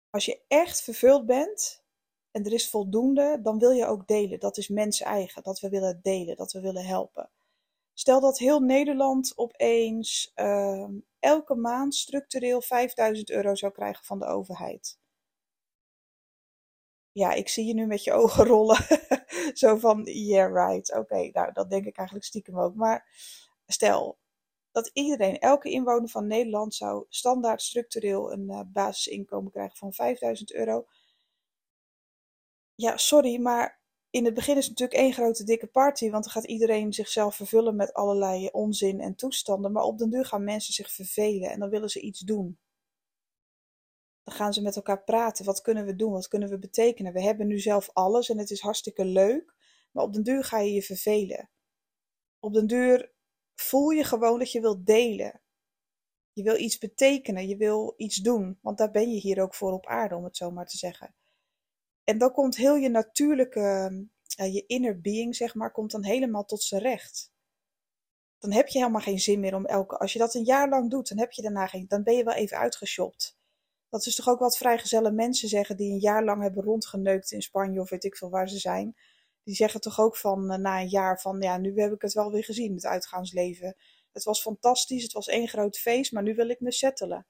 Als 0.10 0.26
je 0.26 0.42
echt 0.48 0.82
vervuld 0.82 1.26
bent 1.26 1.84
en 2.32 2.46
er 2.46 2.54
is 2.54 2.70
voldoende, 2.70 3.40
dan 3.42 3.60
wil 3.60 3.72
je 3.72 3.86
ook 3.86 4.08
delen. 4.08 4.40
Dat 4.40 4.58
is 4.58 4.68
mens 4.68 5.02
eigen, 5.02 5.44
dat 5.44 5.60
we 5.60 5.70
willen 5.70 6.00
delen, 6.04 6.36
dat 6.36 6.52
we 6.52 6.62
willen 6.62 6.86
helpen. 6.86 7.30
Stel 7.94 8.20
dat 8.20 8.38
heel 8.38 8.60
Nederland 8.60 9.34
opeens 9.36 10.32
uh, 10.36 10.88
elke 11.20 11.56
maand 11.56 11.96
structureel 11.96 12.62
5000 12.62 13.30
euro 13.30 13.56
zou 13.56 13.72
krijgen 13.72 14.06
van 14.06 14.20
de 14.20 14.26
overheid. 14.26 15.00
Ja, 17.18 17.34
ik 17.34 17.50
zie 17.50 17.66
je 17.66 17.74
nu 17.74 17.86
met 17.86 18.04
je 18.04 18.14
ogen 18.14 18.46
rollen. 18.54 18.86
Zo 19.54 19.76
van, 19.76 20.04
yeah, 20.04 20.54
right. 20.54 20.96
Oké, 20.96 21.30
nou, 21.34 21.54
dat 21.54 21.70
denk 21.70 21.86
ik 21.86 21.98
eigenlijk 21.98 22.28
stiekem 22.28 22.60
ook. 22.60 22.76
Maar 22.76 23.06
stel 23.68 24.18
dat 24.72 24.90
iedereen, 24.94 25.40
elke 25.40 25.70
inwoner 25.70 26.10
van 26.10 26.28
Nederland, 26.28 26.76
zou 26.76 27.06
standaard 27.10 27.62
structureel 27.62 28.32
een 28.32 28.50
uh, 28.50 28.62
basisinkomen 28.68 29.52
krijgen 29.52 29.78
van 29.78 29.94
5000 29.94 30.54
euro. 30.54 30.86
Ja, 32.76 32.98
sorry, 32.98 33.42
maar 33.42 33.82
in 34.10 34.26
het 34.26 34.34
begin 34.34 34.58
is 34.58 34.68
het 34.68 34.80
natuurlijk 34.80 35.00
één 35.00 35.14
grote 35.14 35.44
dikke 35.44 35.68
party, 35.68 36.10
want 36.10 36.24
dan 36.24 36.34
gaat 36.34 36.46
iedereen 36.46 36.94
zichzelf 36.94 37.36
vervullen 37.36 37.76
met 37.76 37.94
allerlei 37.94 38.50
onzin 38.52 39.02
en 39.02 39.16
toestanden. 39.16 39.72
Maar 39.72 39.84
op 39.84 39.98
den 39.98 40.10
duur 40.10 40.26
gaan 40.26 40.44
mensen 40.44 40.74
zich 40.74 40.92
vervelen 40.92 41.50
en 41.50 41.60
dan 41.60 41.70
willen 41.70 41.90
ze 41.90 42.00
iets 42.00 42.20
doen. 42.20 42.60
Dan 44.28 44.36
gaan 44.36 44.54
ze 44.54 44.62
met 44.62 44.76
elkaar 44.76 45.04
praten. 45.04 45.46
Wat 45.46 45.62
kunnen 45.62 45.86
we 45.86 45.96
doen? 45.96 46.12
Wat 46.12 46.28
kunnen 46.28 46.50
we 46.50 46.60
betekenen? 46.60 47.14
We 47.14 47.22
hebben 47.22 47.48
nu 47.48 47.60
zelf 47.60 47.90
alles 47.94 48.30
en 48.30 48.38
het 48.38 48.50
is 48.50 48.62
hartstikke 48.62 49.06
leuk, 49.06 49.56
maar 49.92 50.04
op 50.04 50.14
den 50.14 50.24
duur 50.24 50.44
ga 50.44 50.60
je 50.60 50.74
je 50.74 50.82
vervelen. 50.82 51.50
Op 52.40 52.54
den 52.54 52.68
duur 52.68 53.12
voel 53.56 53.90
je 53.90 54.04
gewoon 54.04 54.40
dat 54.40 54.52
je 54.52 54.62
wilt 54.62 54.86
delen. 54.86 55.42
Je 56.34 56.44
wil 56.44 56.58
iets 56.58 56.78
betekenen, 56.78 57.48
je 57.48 57.58
wil 57.58 57.94
iets 57.98 58.16
doen, 58.16 58.60
want 58.62 58.78
daar 58.78 58.92
ben 58.92 59.12
je 59.12 59.20
hier 59.20 59.42
ook 59.42 59.56
voor 59.56 59.72
op 59.72 59.86
aarde, 59.86 60.16
om 60.16 60.24
het 60.24 60.38
zo 60.38 60.52
maar 60.52 60.68
te 60.68 60.78
zeggen. 60.78 61.16
En 62.04 62.18
dan 62.18 62.32
komt 62.32 62.56
heel 62.56 62.76
je 62.76 62.90
natuurlijke, 62.90 63.92
uh, 64.40 64.54
je 64.54 64.66
inner 64.66 65.02
being, 65.02 65.36
zeg 65.36 65.56
maar, 65.56 65.72
komt 65.72 65.92
dan 65.92 66.04
helemaal 66.04 66.46
tot 66.46 66.64
zijn 66.64 66.82
recht. 66.82 67.32
Dan 68.40 68.52
heb 68.52 68.68
je 68.68 68.80
helemaal 68.80 69.02
geen 69.02 69.20
zin 69.20 69.40
meer 69.40 69.56
om 69.56 69.66
elke. 69.66 69.98
Als 69.98 70.14
je 70.14 70.20
dat 70.20 70.34
een 70.34 70.46
jaar 70.46 70.70
lang 70.70 70.90
doet, 70.90 71.10
dan 71.10 71.20
heb 71.20 71.32
je 71.32 71.42
daarna 71.42 71.68
geen. 71.68 71.88
Dan 71.88 72.04
ben 72.04 72.16
je 72.16 72.24
wel 72.24 72.34
even 72.34 72.58
uitgeshopt. 72.58 73.37
Dat 73.90 74.06
is 74.06 74.16
toch 74.16 74.28
ook 74.28 74.40
wat 74.40 74.58
vrijgezelle 74.58 75.12
mensen 75.12 75.50
zeggen 75.50 75.78
die 75.78 75.92
een 75.92 76.00
jaar 76.00 76.24
lang 76.24 76.42
hebben 76.42 76.64
rondgeneukt 76.64 77.32
in 77.32 77.42
Spanje 77.42 77.82
of 77.82 77.90
weet 77.90 78.04
ik 78.04 78.18
veel 78.18 78.30
waar 78.30 78.50
ze 78.50 78.58
zijn. 78.58 78.96
Die 79.44 79.56
zeggen 79.56 79.82
toch 79.82 80.00
ook 80.00 80.18
van 80.18 80.52
uh, 80.52 80.58
na 80.58 80.82
een 80.82 80.90
jaar 80.90 81.22
van 81.22 81.42
ja, 81.42 81.58
nu 81.58 81.80
heb 81.80 81.94
ik 81.94 82.02
het 82.02 82.14
wel 82.14 82.32
weer 82.32 82.44
gezien, 82.44 82.74
het 82.74 82.86
uitgaansleven. 82.86 83.76
Het 84.12 84.24
was 84.24 84.42
fantastisch, 84.42 85.04
het 85.04 85.12
was 85.12 85.28
één 85.28 85.48
groot 85.48 85.78
feest, 85.78 86.12
maar 86.12 86.24
nu 86.24 86.36
wil 86.36 86.50
ik 86.50 86.60
me 86.60 86.72
settelen. 86.72 87.28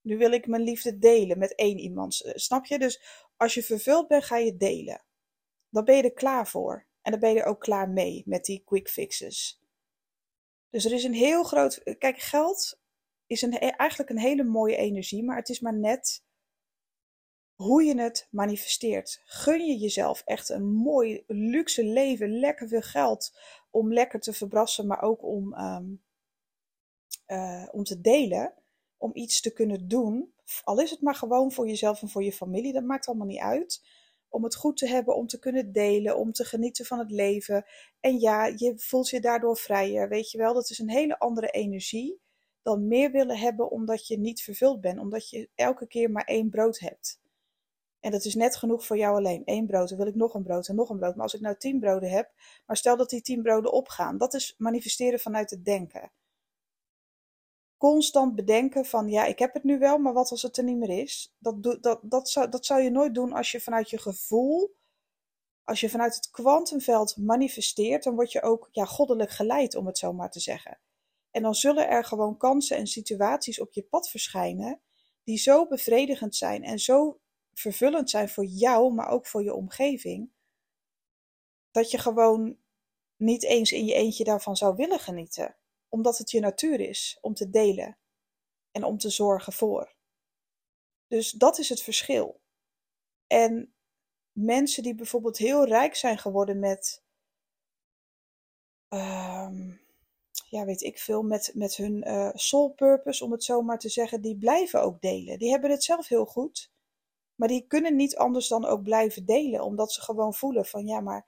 Nu 0.00 0.18
wil 0.18 0.32
ik 0.32 0.46
mijn 0.46 0.62
liefde 0.62 0.98
delen 0.98 1.38
met 1.38 1.54
één 1.54 1.78
iemand. 1.78 2.20
Eh, 2.20 2.32
snap 2.34 2.66
je? 2.66 2.78
Dus 2.78 3.02
als 3.36 3.54
je 3.54 3.62
vervuld 3.62 4.08
bent, 4.08 4.24
ga 4.24 4.36
je 4.36 4.56
delen. 4.56 5.04
Dan 5.68 5.84
ben 5.84 5.96
je 5.96 6.02
er 6.02 6.12
klaar 6.12 6.48
voor. 6.48 6.86
En 7.02 7.10
dan 7.10 7.20
ben 7.20 7.32
je 7.32 7.40
er 7.40 7.46
ook 7.46 7.60
klaar 7.60 7.88
mee 7.90 8.22
met 8.26 8.44
die 8.44 8.62
quick 8.64 8.88
fixes. 8.88 9.60
Dus 10.70 10.84
er 10.84 10.92
is 10.92 11.04
een 11.04 11.14
heel 11.14 11.42
groot. 11.42 11.96
Kijk, 11.98 12.18
geld 12.18 12.80
is 13.32 13.42
een, 13.42 13.58
eigenlijk 13.58 14.10
een 14.10 14.18
hele 14.18 14.44
mooie 14.44 14.76
energie, 14.76 15.24
maar 15.24 15.36
het 15.36 15.48
is 15.48 15.60
maar 15.60 15.78
net 15.78 16.24
hoe 17.54 17.82
je 17.82 18.00
het 18.00 18.28
manifesteert. 18.30 19.22
Gun 19.24 19.66
je 19.66 19.76
jezelf 19.76 20.22
echt 20.24 20.48
een 20.48 20.66
mooi, 20.66 21.24
luxe 21.26 21.84
leven, 21.84 22.38
lekker 22.38 22.68
veel 22.68 22.80
geld 22.80 23.38
om 23.70 23.92
lekker 23.92 24.20
te 24.20 24.32
verbrassen, 24.32 24.86
maar 24.86 25.02
ook 25.02 25.22
om, 25.22 25.54
um, 25.54 26.02
uh, 27.26 27.68
om 27.72 27.84
te 27.84 28.00
delen 28.00 28.54
om 28.96 29.10
iets 29.14 29.40
te 29.40 29.52
kunnen 29.52 29.88
doen. 29.88 30.34
Al 30.64 30.80
is 30.80 30.90
het 30.90 31.00
maar 31.00 31.14
gewoon 31.14 31.52
voor 31.52 31.66
jezelf 31.68 32.02
en 32.02 32.08
voor 32.08 32.22
je 32.24 32.32
familie, 32.32 32.72
dat 32.72 32.84
maakt 32.84 33.06
allemaal 33.06 33.26
niet 33.26 33.40
uit. 33.40 33.82
Om 34.28 34.44
het 34.44 34.54
goed 34.54 34.76
te 34.76 34.88
hebben, 34.88 35.16
om 35.16 35.26
te 35.26 35.38
kunnen 35.38 35.72
delen, 35.72 36.16
om 36.16 36.32
te 36.32 36.44
genieten 36.44 36.84
van 36.84 36.98
het 36.98 37.10
leven. 37.10 37.64
En 38.00 38.20
ja, 38.20 38.46
je 38.46 38.72
voelt 38.76 39.08
je 39.08 39.20
daardoor 39.20 39.56
vrijer. 39.56 40.08
Weet 40.08 40.30
je 40.30 40.38
wel, 40.38 40.54
dat 40.54 40.70
is 40.70 40.78
een 40.78 40.90
hele 40.90 41.18
andere 41.18 41.50
energie 41.50 42.20
dan 42.62 42.88
meer 42.88 43.10
willen 43.10 43.38
hebben 43.38 43.70
omdat 43.70 44.06
je 44.06 44.18
niet 44.18 44.42
vervuld 44.42 44.80
bent, 44.80 44.98
omdat 44.98 45.30
je 45.30 45.48
elke 45.54 45.86
keer 45.86 46.10
maar 46.10 46.24
één 46.24 46.50
brood 46.50 46.78
hebt. 46.78 47.20
En 48.00 48.10
dat 48.10 48.24
is 48.24 48.34
net 48.34 48.56
genoeg 48.56 48.86
voor 48.86 48.96
jou 48.96 49.16
alleen. 49.16 49.42
Eén 49.44 49.66
brood, 49.66 49.88
dan 49.88 49.98
wil 49.98 50.06
ik 50.06 50.14
nog 50.14 50.34
een 50.34 50.42
brood 50.42 50.68
en 50.68 50.74
nog 50.74 50.90
een 50.90 50.98
brood. 50.98 51.14
Maar 51.14 51.22
als 51.22 51.34
ik 51.34 51.40
nou 51.40 51.56
tien 51.56 51.80
broden 51.80 52.10
heb, 52.10 52.32
maar 52.66 52.76
stel 52.76 52.96
dat 52.96 53.10
die 53.10 53.22
tien 53.22 53.42
broden 53.42 53.72
opgaan, 53.72 54.18
dat 54.18 54.34
is 54.34 54.54
manifesteren 54.58 55.20
vanuit 55.20 55.50
het 55.50 55.64
denken. 55.64 56.12
Constant 57.76 58.34
bedenken 58.34 58.84
van, 58.84 59.08
ja, 59.08 59.24
ik 59.24 59.38
heb 59.38 59.54
het 59.54 59.64
nu 59.64 59.78
wel, 59.78 59.98
maar 59.98 60.12
wat 60.12 60.30
als 60.30 60.42
het 60.42 60.56
er 60.56 60.64
niet 60.64 60.76
meer 60.76 61.02
is? 61.02 61.34
Dat, 61.38 61.62
dat, 61.82 62.00
dat, 62.02 62.28
zou, 62.28 62.48
dat 62.48 62.66
zou 62.66 62.82
je 62.82 62.90
nooit 62.90 63.14
doen 63.14 63.32
als 63.32 63.50
je 63.50 63.60
vanuit 63.60 63.90
je 63.90 63.98
gevoel, 63.98 64.74
als 65.64 65.80
je 65.80 65.90
vanuit 65.90 66.14
het 66.14 66.30
kwantumveld 66.30 67.16
manifesteert, 67.16 68.04
dan 68.04 68.14
word 68.14 68.32
je 68.32 68.42
ook 68.42 68.68
ja, 68.72 68.84
goddelijk 68.84 69.30
geleid, 69.30 69.74
om 69.74 69.86
het 69.86 69.98
zo 69.98 70.12
maar 70.12 70.30
te 70.30 70.40
zeggen. 70.40 70.78
En 71.32 71.42
dan 71.42 71.54
zullen 71.54 71.88
er 71.88 72.04
gewoon 72.04 72.36
kansen 72.36 72.76
en 72.76 72.86
situaties 72.86 73.60
op 73.60 73.72
je 73.72 73.82
pad 73.82 74.10
verschijnen 74.10 74.80
die 75.24 75.38
zo 75.38 75.66
bevredigend 75.66 76.36
zijn 76.36 76.64
en 76.64 76.78
zo 76.78 77.20
vervullend 77.52 78.10
zijn 78.10 78.28
voor 78.28 78.44
jou, 78.44 78.92
maar 78.94 79.08
ook 79.08 79.26
voor 79.26 79.42
je 79.42 79.54
omgeving, 79.54 80.30
dat 81.70 81.90
je 81.90 81.98
gewoon 81.98 82.58
niet 83.16 83.44
eens 83.44 83.72
in 83.72 83.84
je 83.84 83.94
eentje 83.94 84.24
daarvan 84.24 84.56
zou 84.56 84.76
willen 84.76 84.98
genieten, 84.98 85.56
omdat 85.88 86.18
het 86.18 86.30
je 86.30 86.40
natuur 86.40 86.80
is 86.80 87.18
om 87.20 87.34
te 87.34 87.50
delen 87.50 87.98
en 88.70 88.84
om 88.84 88.98
te 88.98 89.10
zorgen 89.10 89.52
voor. 89.52 89.94
Dus 91.06 91.30
dat 91.30 91.58
is 91.58 91.68
het 91.68 91.82
verschil. 91.82 92.40
En 93.26 93.74
mensen 94.32 94.82
die 94.82 94.94
bijvoorbeeld 94.94 95.38
heel 95.38 95.66
rijk 95.66 95.94
zijn 95.94 96.18
geworden 96.18 96.58
met, 96.58 97.04
um, 98.88 99.81
ja, 100.52 100.64
weet 100.64 100.82
ik 100.82 100.98
veel, 100.98 101.22
met, 101.22 101.52
met 101.54 101.76
hun 101.76 102.08
uh, 102.08 102.30
soul 102.32 102.68
purpose, 102.68 103.24
om 103.24 103.32
het 103.32 103.44
zo 103.44 103.62
maar 103.62 103.78
te 103.78 103.88
zeggen, 103.88 104.20
die 104.20 104.36
blijven 104.36 104.82
ook 104.82 105.00
delen. 105.00 105.38
Die 105.38 105.50
hebben 105.50 105.70
het 105.70 105.84
zelf 105.84 106.08
heel 106.08 106.26
goed. 106.26 106.72
Maar 107.34 107.48
die 107.48 107.66
kunnen 107.66 107.96
niet 107.96 108.16
anders 108.16 108.48
dan 108.48 108.64
ook 108.64 108.82
blijven 108.82 109.24
delen, 109.24 109.64
omdat 109.64 109.92
ze 109.92 110.00
gewoon 110.00 110.34
voelen 110.34 110.66
van 110.66 110.86
ja, 110.86 111.00
maar 111.00 111.26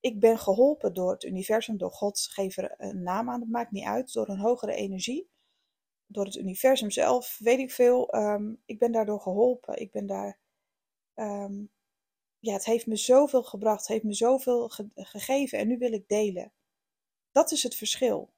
ik 0.00 0.20
ben 0.20 0.38
geholpen 0.38 0.94
door 0.94 1.10
het 1.10 1.24
universum, 1.24 1.76
door 1.76 1.90
God, 1.90 2.20
geef 2.20 2.56
er 2.56 2.74
een 2.76 3.02
naam 3.02 3.30
aan, 3.30 3.40
dat 3.40 3.48
maakt 3.48 3.70
niet 3.70 3.84
uit, 3.84 4.12
door 4.12 4.28
een 4.28 4.38
hogere 4.38 4.74
energie, 4.74 5.30
door 6.06 6.24
het 6.24 6.36
universum 6.36 6.90
zelf, 6.90 7.38
weet 7.38 7.58
ik 7.58 7.72
veel. 7.72 8.08
Ehm, 8.10 8.54
ik 8.64 8.78
ben 8.78 8.92
daardoor 8.92 9.20
geholpen, 9.20 9.80
ik 9.80 9.90
ben 9.90 10.06
daar, 10.06 10.38
ehm, 11.14 11.64
ja, 12.38 12.52
het 12.52 12.64
heeft 12.64 12.86
me 12.86 12.96
zoveel 12.96 13.42
gebracht, 13.42 13.80
het 13.80 13.88
heeft 13.88 14.04
me 14.04 14.14
zoveel 14.14 14.70
gegeven 14.94 15.58
en 15.58 15.68
nu 15.68 15.78
wil 15.78 15.92
ik 15.92 16.08
delen. 16.08 16.52
Dat 17.32 17.50
is 17.52 17.62
het 17.62 17.74
verschil. 17.74 18.34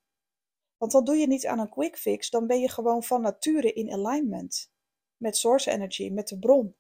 Want 0.79 0.93
dan 0.93 1.05
doe 1.05 1.17
je 1.17 1.27
niet 1.27 1.47
aan 1.47 1.59
een 1.59 1.69
quick 1.69 1.97
fix, 1.99 2.31
dan 2.31 2.47
ben 2.47 2.61
je 2.61 2.69
gewoon 2.69 3.03
van 3.03 3.21
nature 3.21 3.73
in 3.73 3.93
alignment 3.93 4.73
met 5.17 5.37
source 5.37 5.71
energy, 5.71 6.11
met 6.11 6.29
de 6.29 6.39
bron. 6.39 6.77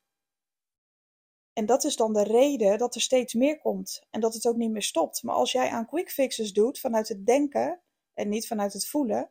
En 1.52 1.66
dat 1.66 1.84
is 1.84 1.96
dan 1.96 2.12
de 2.12 2.22
reden 2.22 2.78
dat 2.78 2.94
er 2.94 3.00
steeds 3.00 3.34
meer 3.34 3.58
komt 3.58 4.06
en 4.10 4.20
dat 4.20 4.34
het 4.34 4.46
ook 4.46 4.56
niet 4.56 4.70
meer 4.70 4.82
stopt. 4.82 5.22
Maar 5.22 5.34
als 5.34 5.52
jij 5.52 5.68
aan 5.68 5.86
quick 5.86 6.10
fixes 6.10 6.52
doet 6.52 6.78
vanuit 6.80 7.08
het 7.08 7.26
denken 7.26 7.82
en 8.14 8.28
niet 8.28 8.46
vanuit 8.46 8.72
het 8.72 8.86
voelen, 8.86 9.30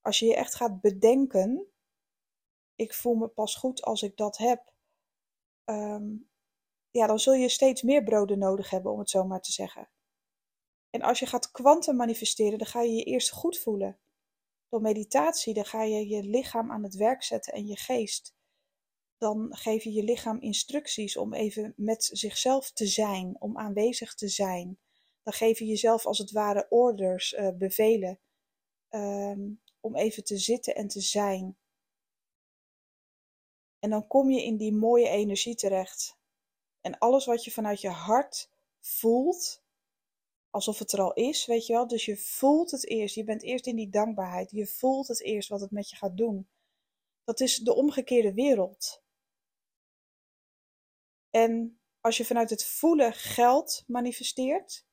als 0.00 0.18
je 0.18 0.26
je 0.26 0.34
echt 0.34 0.54
gaat 0.54 0.80
bedenken, 0.80 1.72
ik 2.74 2.94
voel 2.94 3.14
me 3.14 3.28
pas 3.28 3.56
goed 3.56 3.82
als 3.82 4.02
ik 4.02 4.16
dat 4.16 4.36
heb, 4.36 4.72
ehm, 5.64 6.16
ja, 6.90 7.06
dan 7.06 7.18
zul 7.18 7.34
je 7.34 7.48
steeds 7.48 7.82
meer 7.82 8.02
broden 8.02 8.38
nodig 8.38 8.70
hebben, 8.70 8.92
om 8.92 8.98
het 8.98 9.10
zo 9.10 9.24
maar 9.24 9.40
te 9.40 9.52
zeggen. 9.52 9.88
En 10.92 11.02
als 11.02 11.18
je 11.18 11.26
gaat 11.26 11.50
kwantum 11.50 11.96
manifesteren, 11.96 12.58
dan 12.58 12.66
ga 12.66 12.82
je 12.82 12.92
je 12.92 13.04
eerst 13.04 13.30
goed 13.30 13.58
voelen. 13.58 13.98
Door 14.68 14.80
meditatie, 14.80 15.54
dan 15.54 15.64
ga 15.64 15.82
je 15.82 16.08
je 16.08 16.22
lichaam 16.22 16.70
aan 16.70 16.82
het 16.82 16.94
werk 16.94 17.22
zetten 17.22 17.52
en 17.52 17.66
je 17.66 17.76
geest 17.76 18.34
dan 19.22 19.56
geef 19.56 19.84
je 19.84 19.92
je 19.92 20.02
lichaam 20.02 20.40
instructies 20.40 21.16
om 21.16 21.34
even 21.34 21.72
met 21.76 22.10
zichzelf 22.12 22.70
te 22.72 22.86
zijn, 22.86 23.36
om 23.38 23.58
aanwezig 23.58 24.14
te 24.14 24.28
zijn. 24.28 24.78
Dan 25.22 25.32
geef 25.32 25.58
je 25.58 25.64
jezelf 25.64 26.06
als 26.06 26.18
het 26.18 26.30
ware 26.30 26.66
orders, 26.68 27.32
uh, 27.32 27.48
bevelen, 27.54 28.20
um, 28.90 29.60
om 29.80 29.96
even 29.96 30.24
te 30.24 30.38
zitten 30.38 30.74
en 30.74 30.88
te 30.88 31.00
zijn. 31.00 31.56
En 33.78 33.90
dan 33.90 34.06
kom 34.06 34.30
je 34.30 34.42
in 34.44 34.56
die 34.56 34.72
mooie 34.72 35.08
energie 35.08 35.54
terecht. 35.54 36.18
En 36.80 36.98
alles 36.98 37.24
wat 37.24 37.44
je 37.44 37.50
vanuit 37.50 37.80
je 37.80 37.90
hart 37.90 38.50
voelt, 38.80 39.61
alsof 40.52 40.78
het 40.78 40.92
er 40.92 41.00
al 41.00 41.12
is, 41.12 41.46
weet 41.46 41.66
je 41.66 41.72
wel. 41.72 41.86
Dus 41.86 42.04
je 42.04 42.16
voelt 42.16 42.70
het 42.70 42.86
eerst. 42.86 43.14
Je 43.14 43.24
bent 43.24 43.42
eerst 43.42 43.66
in 43.66 43.76
die 43.76 43.90
dankbaarheid. 43.90 44.50
Je 44.50 44.66
voelt 44.66 45.08
het 45.08 45.20
eerst 45.20 45.48
wat 45.48 45.60
het 45.60 45.70
met 45.70 45.90
je 45.90 45.96
gaat 45.96 46.16
doen. 46.16 46.48
Dat 47.24 47.40
is 47.40 47.56
de 47.56 47.74
omgekeerde 47.74 48.34
wereld. 48.34 49.02
En 51.30 51.80
als 52.00 52.16
je 52.16 52.24
vanuit 52.24 52.50
het 52.50 52.64
voelen 52.64 53.12
geld 53.12 53.84
manifesteert, 53.86 54.86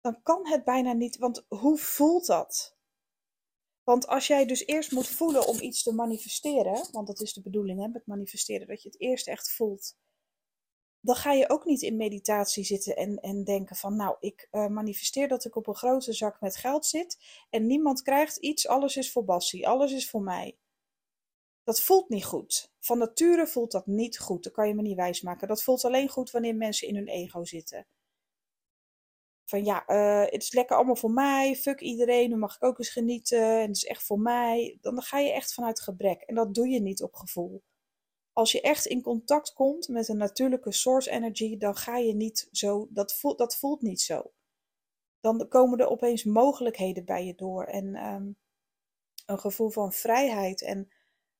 dan 0.00 0.22
kan 0.22 0.46
het 0.48 0.64
bijna 0.64 0.92
niet. 0.92 1.16
Want 1.16 1.44
hoe 1.48 1.78
voelt 1.78 2.26
dat? 2.26 2.76
Want 3.82 4.06
als 4.06 4.26
jij 4.26 4.46
dus 4.46 4.66
eerst 4.66 4.92
moet 4.92 5.08
voelen 5.08 5.46
om 5.46 5.60
iets 5.60 5.82
te 5.82 5.92
manifesteren, 5.92 6.92
want 6.92 7.06
dat 7.06 7.20
is 7.20 7.32
de 7.32 7.42
bedoeling 7.42 7.80
hè, 7.80 7.88
met 7.88 8.06
manifesteren, 8.06 8.66
dat 8.66 8.82
je 8.82 8.88
het 8.88 9.00
eerst 9.00 9.28
echt 9.28 9.52
voelt, 9.52 9.96
dan 11.00 11.14
ga 11.14 11.32
je 11.32 11.48
ook 11.48 11.64
niet 11.64 11.82
in 11.82 11.96
meditatie 11.96 12.64
zitten 12.64 12.96
en, 12.96 13.20
en 13.20 13.44
denken 13.44 13.76
van, 13.76 13.96
nou, 13.96 14.16
ik 14.20 14.48
uh, 14.52 14.66
manifesteer 14.66 15.28
dat 15.28 15.44
ik 15.44 15.56
op 15.56 15.66
een 15.66 15.76
grote 15.76 16.12
zak 16.12 16.40
met 16.40 16.56
geld 16.56 16.86
zit 16.86 17.18
en 17.50 17.66
niemand 17.66 18.02
krijgt 18.02 18.36
iets, 18.36 18.68
alles 18.68 18.96
is 18.96 19.12
voor 19.12 19.24
Bassie, 19.24 19.68
alles 19.68 19.92
is 19.92 20.10
voor 20.10 20.22
mij. 20.22 20.56
Dat 21.64 21.80
voelt 21.80 22.08
niet 22.08 22.24
goed. 22.24 22.72
Van 22.78 22.98
nature 22.98 23.46
voelt 23.46 23.72
dat 23.72 23.86
niet 23.86 24.18
goed. 24.18 24.44
Dat 24.44 24.52
kan 24.52 24.68
je 24.68 24.74
me 24.74 24.82
niet 24.82 24.96
wijsmaken. 24.96 25.48
Dat 25.48 25.62
voelt 25.62 25.84
alleen 25.84 26.08
goed 26.08 26.30
wanneer 26.30 26.56
mensen 26.56 26.88
in 26.88 26.94
hun 26.94 27.08
ego 27.08 27.44
zitten. 27.44 27.86
Van 29.44 29.64
ja, 29.64 29.84
uh, 29.88 30.30
het 30.30 30.42
is 30.42 30.52
lekker 30.52 30.76
allemaal 30.76 30.96
voor 30.96 31.10
mij. 31.10 31.56
Fuck 31.56 31.80
iedereen. 31.80 32.30
Nu 32.30 32.36
mag 32.36 32.54
ik 32.54 32.64
ook 32.64 32.78
eens 32.78 32.88
genieten. 32.88 33.60
En 33.60 33.66
het 33.66 33.76
is 33.76 33.84
echt 33.84 34.02
voor 34.02 34.20
mij. 34.20 34.78
Dan 34.80 35.02
ga 35.02 35.18
je 35.18 35.32
echt 35.32 35.54
vanuit 35.54 35.80
gebrek. 35.80 36.22
En 36.22 36.34
dat 36.34 36.54
doe 36.54 36.68
je 36.68 36.80
niet 36.80 37.02
op 37.02 37.14
gevoel. 37.14 37.62
Als 38.40 38.52
je 38.52 38.60
echt 38.60 38.86
in 38.86 39.02
contact 39.02 39.52
komt 39.52 39.88
met 39.88 40.08
een 40.08 40.16
natuurlijke 40.16 40.72
source 40.72 41.10
energy, 41.10 41.56
dan 41.56 41.76
ga 41.76 41.96
je 41.96 42.14
niet 42.14 42.48
zo. 42.52 42.88
Dat 42.90 43.14
voelt, 43.14 43.38
dat 43.38 43.56
voelt 43.56 43.82
niet 43.82 44.00
zo. 44.00 44.32
Dan 45.20 45.48
komen 45.48 45.78
er 45.78 45.88
opeens 45.88 46.24
mogelijkheden 46.24 47.04
bij 47.04 47.26
je 47.26 47.34
door. 47.34 47.64
En 47.64 48.06
um, 48.06 48.36
een 49.26 49.38
gevoel 49.38 49.70
van 49.70 49.92
vrijheid. 49.92 50.62
En 50.62 50.88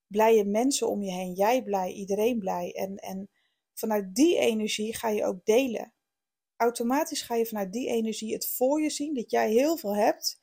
blije 0.06 0.44
mensen 0.44 0.88
om 0.88 1.02
je 1.02 1.10
heen, 1.10 1.32
jij 1.32 1.62
blij, 1.62 1.92
iedereen 1.92 2.38
blij. 2.38 2.72
En, 2.74 2.96
en 2.96 3.30
vanuit 3.74 4.14
die 4.14 4.38
energie 4.38 4.96
ga 4.96 5.08
je 5.08 5.24
ook 5.24 5.44
delen. 5.44 5.94
Automatisch 6.56 7.22
ga 7.22 7.34
je 7.34 7.46
vanuit 7.46 7.72
die 7.72 7.88
energie 7.88 8.32
het 8.32 8.48
voor 8.48 8.82
je 8.82 8.90
zien 8.90 9.14
dat 9.14 9.30
jij 9.30 9.50
heel 9.50 9.76
veel 9.76 9.96
hebt, 9.96 10.40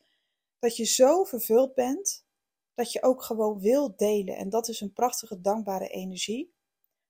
dat 0.59 0.75
je 0.75 0.85
zo 0.85 1.23
vervuld 1.23 1.73
bent, 1.73 2.26
dat 2.77 2.91
je 2.91 3.03
ook 3.03 3.23
gewoon 3.23 3.59
wil 3.59 3.95
delen. 3.95 4.35
En 4.35 4.49
dat 4.49 4.67
is 4.67 4.81
een 4.81 4.93
prachtige, 4.93 5.41
dankbare 5.41 5.87
energie. 5.87 6.53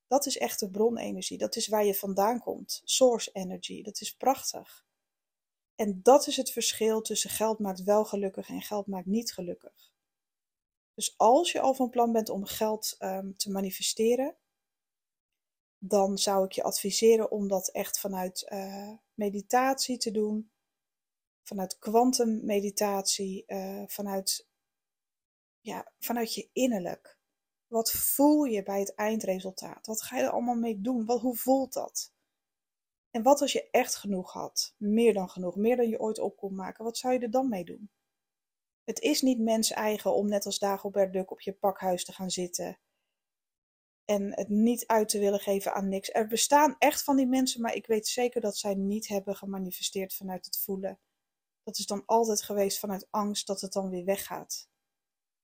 Dat 0.07 0.25
is 0.25 0.38
echt 0.38 0.59
de 0.59 0.69
bronenergie. 0.69 1.38
Dat 1.38 1.55
is 1.55 1.67
waar 1.67 1.86
je 1.86 1.95
vandaan 1.95 2.39
komt. 2.39 2.81
Source 2.83 3.29
energy. 3.33 3.81
Dat 3.83 4.01
is 4.01 4.15
prachtig. 4.15 4.86
En 5.75 6.00
dat 6.03 6.27
is 6.27 6.38
het 6.38 6.51
verschil 6.51 7.01
tussen 7.01 7.29
geld 7.29 7.59
maakt 7.59 7.83
wel 7.83 8.05
gelukkig 8.05 8.50
en 8.50 8.62
geld 8.62 8.88
maakt 8.88 9.05
niet 9.05 9.33
gelukkig. 9.33 9.91
Dus 10.93 11.17
als 11.17 11.51
je 11.51 11.59
al 11.59 11.74
van 11.74 11.89
plan 11.89 12.12
bent 12.12 12.29
om 12.29 12.45
geld 12.45 12.95
um, 13.00 13.38
te 13.38 13.51
manifesteren, 13.51 14.36
dan 15.77 16.17
zou 16.17 16.45
ik 16.45 16.51
je 16.51 16.63
adviseren 16.63 17.31
om 17.31 17.47
dat 17.47 17.67
echt 17.67 18.00
vanuit 18.00 18.47
uh, 18.53 18.91
meditatie 19.13 19.97
te 19.97 20.12
doen, 20.12 20.51
vanuit 21.43 21.79
kwantummeditatie, 21.79 23.43
uh, 23.47 23.83
vanuit, 23.88 24.47
ja, 25.67 25.91
vanuit 26.00 26.33
je 26.33 26.50
innerlijk. 26.53 27.17
Wat 27.67 27.91
voel 27.91 28.43
je 28.43 28.63
bij 28.63 28.79
het 28.79 28.95
eindresultaat? 28.95 29.88
Wat 29.88 30.01
ga 30.01 30.17
je 30.17 30.24
er 30.24 30.29
allemaal 30.29 30.55
mee 30.55 30.81
doen? 30.81 31.05
Wat, 31.05 31.21
hoe 31.21 31.36
voelt 31.36 31.74
dat? 31.74 32.13
En 33.12 33.24
wat 33.24 33.41
als 33.41 33.51
je 33.51 33.69
echt 33.69 33.95
genoeg 33.95 34.33
had? 34.33 34.74
Meer 34.77 35.13
dan 35.13 35.29
genoeg, 35.29 35.55
meer 35.55 35.75
dan 35.75 35.89
je 35.89 36.00
ooit 36.00 36.19
op 36.19 36.38
kon 36.38 36.55
maken. 36.55 36.83
Wat 36.83 36.97
zou 36.97 37.13
je 37.13 37.19
er 37.19 37.31
dan 37.31 37.50
mee 37.50 37.65
doen? 37.65 37.91
Het 38.83 39.00
is 39.00 39.21
niet 39.21 39.39
mens 39.39 39.71
eigen 39.71 40.13
om 40.13 40.27
net 40.27 40.45
als 40.45 40.59
Dagobert 40.59 41.13
Duck 41.13 41.31
op 41.31 41.41
je 41.41 41.53
pakhuis 41.53 42.05
te 42.05 42.13
gaan 42.13 42.31
zitten. 42.31 42.79
En 44.05 44.36
het 44.36 44.50
niet 44.50 44.86
uit 44.86 45.09
te 45.09 45.19
willen 45.19 45.39
geven 45.39 45.74
aan 45.74 45.89
niks. 45.89 46.09
Er 46.12 46.27
bestaan 46.27 46.75
echt 46.79 47.03
van 47.03 47.15
die 47.15 47.27
mensen, 47.27 47.62
maar 47.62 47.75
ik 47.75 47.88
weet 47.88 48.07
zeker 48.07 48.41
dat 48.41 48.57
zij 48.57 48.74
niet 48.75 49.07
hebben 49.07 49.36
gemanifesteerd 49.36 50.13
vanuit 50.13 50.45
het 50.45 50.59
voelen. 50.59 51.00
Dat 51.63 51.77
is 51.77 51.86
dan 51.86 52.03
altijd 52.05 52.41
geweest 52.41 52.79
vanuit 52.79 53.07
angst 53.09 53.47
dat 53.47 53.62
het 53.62 53.74
dan 53.74 53.89
weer 53.89 54.05
weggaat. 54.05 54.69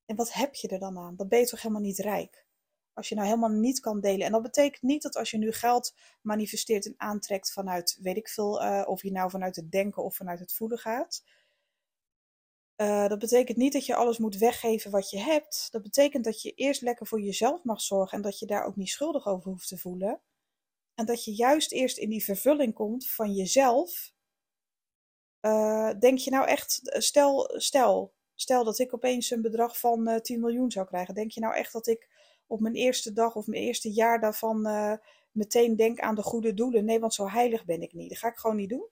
En 0.06 0.16
wat 0.16 0.32
heb 0.32 0.54
je 0.54 0.68
er 0.68 0.78
dan 0.78 0.98
aan? 0.98 1.16
Dan 1.16 1.28
ben 1.28 1.38
je 1.38 1.46
toch 1.46 1.62
helemaal 1.62 1.82
niet 1.82 1.98
rijk? 1.98 2.46
Als 2.92 3.08
je 3.08 3.14
nou 3.14 3.26
helemaal 3.26 3.50
niet 3.50 3.80
kan 3.80 4.00
delen. 4.00 4.26
En 4.26 4.32
dat 4.32 4.42
betekent 4.42 4.82
niet 4.82 5.02
dat 5.02 5.16
als 5.16 5.30
je 5.30 5.38
nu 5.38 5.52
geld 5.52 5.94
manifesteert 6.22 6.86
en 6.86 6.94
aantrekt 6.96 7.52
vanuit, 7.52 7.98
weet 8.00 8.16
ik 8.16 8.28
veel, 8.28 8.62
uh, 8.62 8.82
of 8.86 9.02
je 9.02 9.12
nou 9.12 9.30
vanuit 9.30 9.56
het 9.56 9.70
denken 9.70 10.04
of 10.04 10.16
vanuit 10.16 10.38
het 10.38 10.52
voelen 10.52 10.78
gaat 10.78 11.22
Uh, 12.76 13.08
dat 13.08 13.18
betekent 13.18 13.56
niet 13.56 13.72
dat 13.72 13.86
je 13.86 13.94
alles 13.94 14.18
moet 14.18 14.36
weggeven 14.36 14.90
wat 14.90 15.10
je 15.10 15.18
hebt. 15.18 15.68
Dat 15.70 15.82
betekent 15.82 16.24
dat 16.24 16.42
je 16.42 16.50
eerst 16.50 16.80
lekker 16.80 17.06
voor 17.06 17.20
jezelf 17.20 17.64
mag 17.64 17.80
zorgen 17.80 18.16
en 18.16 18.22
dat 18.22 18.38
je 18.38 18.46
daar 18.46 18.64
ook 18.64 18.76
niet 18.76 18.88
schuldig 18.88 19.26
over 19.26 19.50
hoeft 19.50 19.68
te 19.68 19.78
voelen. 19.78 20.20
En 20.94 21.06
dat 21.06 21.24
je 21.24 21.34
juist 21.34 21.72
eerst 21.72 21.98
in 21.98 22.10
die 22.10 22.24
vervulling 22.24 22.74
komt 22.74 23.08
van 23.08 23.32
jezelf. 23.32 24.12
Uh, 25.40 25.90
denk 25.98 26.18
je 26.18 26.30
nou 26.30 26.46
echt, 26.46 26.80
stel, 26.82 27.52
stel, 27.56 28.14
stel 28.34 28.64
dat 28.64 28.78
ik 28.78 28.94
opeens 28.94 29.30
een 29.30 29.42
bedrag 29.42 29.78
van 29.78 30.08
uh, 30.08 30.16
10 30.16 30.40
miljoen 30.40 30.70
zou 30.70 30.86
krijgen. 30.86 31.14
Denk 31.14 31.30
je 31.30 31.40
nou 31.40 31.54
echt 31.54 31.72
dat 31.72 31.86
ik 31.86 32.08
op 32.46 32.60
mijn 32.60 32.74
eerste 32.74 33.12
dag 33.12 33.34
of 33.34 33.46
mijn 33.46 33.62
eerste 33.62 33.92
jaar 33.92 34.20
daarvan 34.20 34.68
meteen 35.32 35.76
denk 35.76 36.00
aan 36.00 36.14
de 36.14 36.22
goede 36.22 36.54
doelen? 36.54 36.84
Nee, 36.84 37.00
want 37.00 37.14
zo 37.14 37.28
heilig 37.28 37.64
ben 37.64 37.82
ik 37.82 37.92
niet. 37.92 38.08
Dat 38.08 38.18
ga 38.18 38.28
ik 38.28 38.36
gewoon 38.36 38.56
niet 38.56 38.68
doen. 38.68 38.88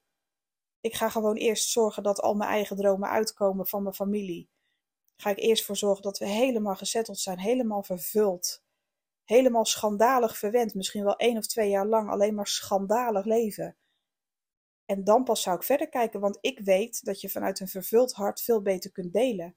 Ik 0.80 0.94
ga 0.94 1.08
gewoon 1.08 1.36
eerst 1.36 1.68
zorgen 1.70 2.02
dat 2.02 2.20
al 2.20 2.34
mijn 2.34 2.50
eigen 2.50 2.76
dromen 2.76 3.08
uitkomen 3.08 3.66
van 3.66 3.82
mijn 3.82 3.94
familie. 3.94 4.48
Ga 5.16 5.30
ik 5.30 5.38
eerst 5.38 5.64
voor 5.64 5.76
zorgen 5.76 6.02
dat 6.02 6.18
we 6.18 6.26
helemaal 6.26 6.76
gezetteld 6.76 7.18
zijn, 7.18 7.38
helemaal 7.38 7.82
vervuld. 7.82 8.62
Helemaal 9.24 9.64
schandalig 9.64 10.36
verwend, 10.36 10.74
misschien 10.74 11.04
wel 11.04 11.16
één 11.16 11.36
of 11.36 11.46
twee 11.46 11.70
jaar 11.70 11.86
lang 11.86 12.10
alleen 12.10 12.34
maar 12.34 12.46
schandalig 12.46 13.24
leven. 13.24 13.76
En 14.86 15.04
dan 15.04 15.24
pas 15.24 15.42
zou 15.42 15.56
ik 15.56 15.62
verder 15.62 15.88
kijken, 15.88 16.20
want 16.20 16.38
ik 16.40 16.60
weet 16.60 17.04
dat 17.04 17.20
je 17.20 17.28
vanuit 17.28 17.60
een 17.60 17.68
vervuld 17.68 18.12
hart 18.12 18.40
veel 18.40 18.62
beter 18.62 18.92
kunt 18.92 19.12
delen. 19.12 19.56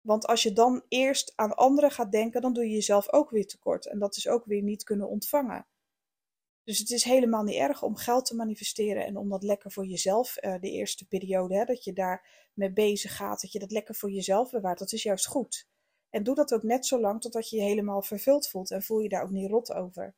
Want 0.00 0.26
als 0.26 0.42
je 0.42 0.52
dan 0.52 0.84
eerst 0.88 1.32
aan 1.36 1.54
anderen 1.54 1.90
gaat 1.90 2.12
denken, 2.12 2.40
dan 2.40 2.52
doe 2.52 2.64
je 2.64 2.74
jezelf 2.74 3.12
ook 3.12 3.30
weer 3.30 3.46
tekort. 3.46 3.86
En 3.86 3.98
dat 3.98 4.16
is 4.16 4.28
ook 4.28 4.44
weer 4.44 4.62
niet 4.62 4.84
kunnen 4.84 5.08
ontvangen. 5.08 5.66
Dus 6.64 6.78
het 6.78 6.90
is 6.90 7.04
helemaal 7.04 7.42
niet 7.42 7.56
erg 7.56 7.82
om 7.82 7.96
geld 7.96 8.26
te 8.26 8.34
manifesteren 8.34 9.06
en 9.06 9.16
om 9.16 9.28
dat 9.28 9.42
lekker 9.42 9.72
voor 9.72 9.86
jezelf, 9.86 10.36
uh, 10.40 10.60
de 10.60 10.70
eerste 10.70 11.08
periode, 11.08 11.56
hè, 11.56 11.64
dat 11.64 11.84
je 11.84 11.92
daar 11.92 12.48
mee 12.54 12.72
bezig 12.72 13.16
gaat, 13.16 13.40
dat 13.40 13.52
je 13.52 13.58
dat 13.58 13.70
lekker 13.70 13.94
voor 13.94 14.10
jezelf 14.10 14.50
bewaart. 14.50 14.78
Dat 14.78 14.92
is 14.92 15.02
juist 15.02 15.26
goed. 15.26 15.68
En 16.10 16.22
doe 16.22 16.34
dat 16.34 16.54
ook 16.54 16.62
net 16.62 16.86
zo 16.86 17.00
lang 17.00 17.20
totdat 17.20 17.50
je 17.50 17.56
je 17.56 17.62
helemaal 17.62 18.02
vervuld 18.02 18.48
voelt 18.48 18.70
en 18.70 18.82
voel 18.82 19.00
je 19.00 19.08
daar 19.08 19.22
ook 19.22 19.30
niet 19.30 19.50
rot 19.50 19.72
over. 19.72 20.14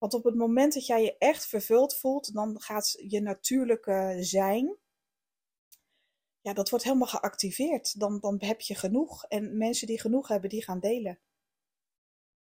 Want 0.00 0.14
op 0.14 0.24
het 0.24 0.34
moment 0.34 0.74
dat 0.74 0.86
jij 0.86 1.02
je 1.02 1.18
echt 1.18 1.46
vervuld 1.46 1.96
voelt, 1.96 2.34
dan 2.34 2.60
gaat 2.60 2.96
je 3.08 3.20
natuurlijke 3.20 4.16
zijn, 4.20 4.78
ja, 6.40 6.52
dat 6.52 6.70
wordt 6.70 6.84
helemaal 6.84 7.06
geactiveerd. 7.06 8.00
Dan, 8.00 8.20
dan 8.20 8.36
heb 8.38 8.60
je 8.60 8.74
genoeg. 8.74 9.24
En 9.24 9.56
mensen 9.56 9.86
die 9.86 10.00
genoeg 10.00 10.28
hebben, 10.28 10.50
die 10.50 10.64
gaan 10.64 10.80
delen. 10.80 11.20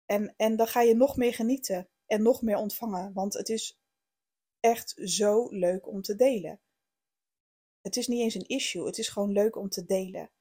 En, 0.06 0.34
en 0.38 0.56
dan 0.56 0.68
ga 0.68 0.82
je 0.82 0.96
nog 0.96 1.16
meer 1.16 1.34
genieten 1.34 1.90
en 2.06 2.22
nog 2.22 2.42
meer 2.42 2.58
ontvangen. 2.58 3.14
Want 3.14 3.34
het 3.34 3.50
is 3.50 3.80
echt 4.60 4.94
zo 5.04 5.48
leuk 5.50 5.88
om 5.88 6.02
te 6.02 6.16
delen. 6.16 6.62
Het 7.82 7.98
is 7.98 8.08
niet 8.08 8.22
eens 8.22 8.36
een 8.36 8.48
issue, 8.48 8.86
het 8.86 8.98
is 8.98 9.10
gewoon 9.10 9.32
leuk 9.32 9.56
om 9.56 9.70
te 9.70 9.86
delen. 9.86 10.32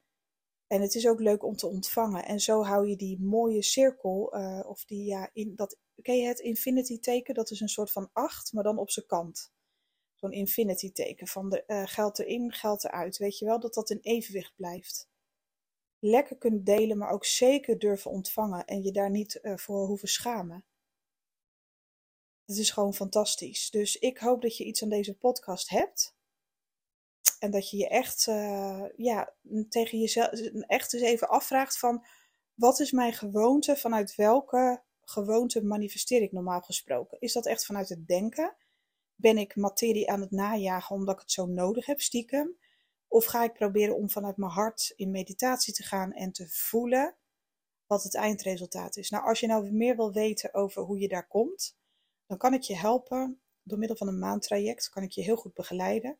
En 0.66 0.80
het 0.80 0.94
is 0.94 1.08
ook 1.08 1.20
leuk 1.20 1.44
om 1.44 1.56
te 1.56 1.66
ontvangen. 1.66 2.24
En 2.24 2.40
zo 2.40 2.62
hou 2.62 2.88
je 2.88 2.96
die 2.96 3.20
mooie 3.20 3.62
cirkel, 3.62 4.36
uh, 4.36 4.64
of 4.66 4.84
die, 4.84 5.04
ja, 5.04 5.30
in, 5.32 5.54
dat, 5.56 5.78
ken 6.02 6.16
je 6.16 6.26
het 6.26 6.38
infinity 6.38 6.98
teken? 6.98 7.34
Dat 7.34 7.50
is 7.50 7.60
een 7.60 7.68
soort 7.68 7.92
van 7.92 8.10
acht, 8.12 8.52
maar 8.52 8.64
dan 8.64 8.78
op 8.78 8.90
zijn 8.90 9.06
kant. 9.06 9.52
Zo'n 10.14 10.32
infinity 10.32 10.92
teken 10.92 11.26
van 11.26 11.48
de, 11.48 11.64
uh, 11.66 11.82
geld 11.86 12.18
erin, 12.18 12.52
geld 12.52 12.84
eruit. 12.84 13.16
Weet 13.16 13.38
je 13.38 13.44
wel, 13.44 13.60
dat 13.60 13.74
dat 13.74 13.90
in 13.90 13.98
evenwicht 14.02 14.52
blijft. 14.56 15.08
Lekker 15.98 16.36
kunnen 16.36 16.64
delen, 16.64 16.98
maar 16.98 17.10
ook 17.10 17.24
zeker 17.24 17.78
durven 17.78 18.10
ontvangen 18.10 18.64
en 18.64 18.82
je 18.82 18.92
daar 18.92 19.10
niet 19.10 19.38
uh, 19.42 19.56
voor 19.56 19.86
hoeven 19.86 20.08
schamen. 20.08 20.64
Het 22.44 22.56
is 22.56 22.70
gewoon 22.70 22.94
fantastisch. 22.94 23.70
Dus 23.70 23.96
ik 23.96 24.18
hoop 24.18 24.42
dat 24.42 24.56
je 24.56 24.64
iets 24.64 24.82
aan 24.82 24.88
deze 24.88 25.16
podcast 25.16 25.68
hebt. 25.68 26.15
En 27.38 27.50
dat 27.50 27.70
je 27.70 27.76
je 27.76 27.88
echt, 27.88 28.26
uh, 28.26 28.84
ja, 28.96 29.34
tegen 29.68 29.98
jezelf 29.98 30.30
echt 30.66 30.92
eens 30.92 31.02
even 31.02 31.28
afvraagt 31.28 31.78
van, 31.78 32.06
wat 32.54 32.80
is 32.80 32.92
mijn 32.92 33.12
gewoonte? 33.12 33.76
Vanuit 33.76 34.14
welke 34.14 34.82
gewoonte 35.00 35.64
manifesteer 35.64 36.22
ik 36.22 36.32
normaal 36.32 36.60
gesproken? 36.60 37.20
Is 37.20 37.32
dat 37.32 37.46
echt 37.46 37.66
vanuit 37.66 37.88
het 37.88 38.06
denken? 38.06 38.56
Ben 39.14 39.38
ik 39.38 39.56
materie 39.56 40.10
aan 40.10 40.20
het 40.20 40.30
najagen 40.30 40.96
omdat 40.96 41.14
ik 41.14 41.20
het 41.20 41.32
zo 41.32 41.46
nodig 41.46 41.86
heb, 41.86 42.00
stiekem? 42.00 42.56
Of 43.08 43.24
ga 43.24 43.44
ik 43.44 43.52
proberen 43.52 43.96
om 43.96 44.10
vanuit 44.10 44.36
mijn 44.36 44.50
hart 44.52 44.92
in 44.96 45.10
meditatie 45.10 45.74
te 45.74 45.82
gaan 45.82 46.12
en 46.12 46.32
te 46.32 46.48
voelen 46.48 47.16
wat 47.86 48.02
het 48.02 48.14
eindresultaat 48.14 48.96
is? 48.96 49.10
Nou, 49.10 49.24
als 49.24 49.40
je 49.40 49.46
nou 49.46 49.72
meer 49.72 49.96
wil 49.96 50.12
weten 50.12 50.54
over 50.54 50.82
hoe 50.82 50.98
je 50.98 51.08
daar 51.08 51.28
komt, 51.28 51.76
dan 52.26 52.38
kan 52.38 52.54
ik 52.54 52.62
je 52.62 52.76
helpen 52.76 53.40
door 53.62 53.78
middel 53.78 53.96
van 53.96 54.08
een 54.08 54.18
maandtraject. 54.18 54.88
Kan 54.88 55.02
ik 55.02 55.10
je 55.10 55.22
heel 55.22 55.36
goed 55.36 55.54
begeleiden. 55.54 56.18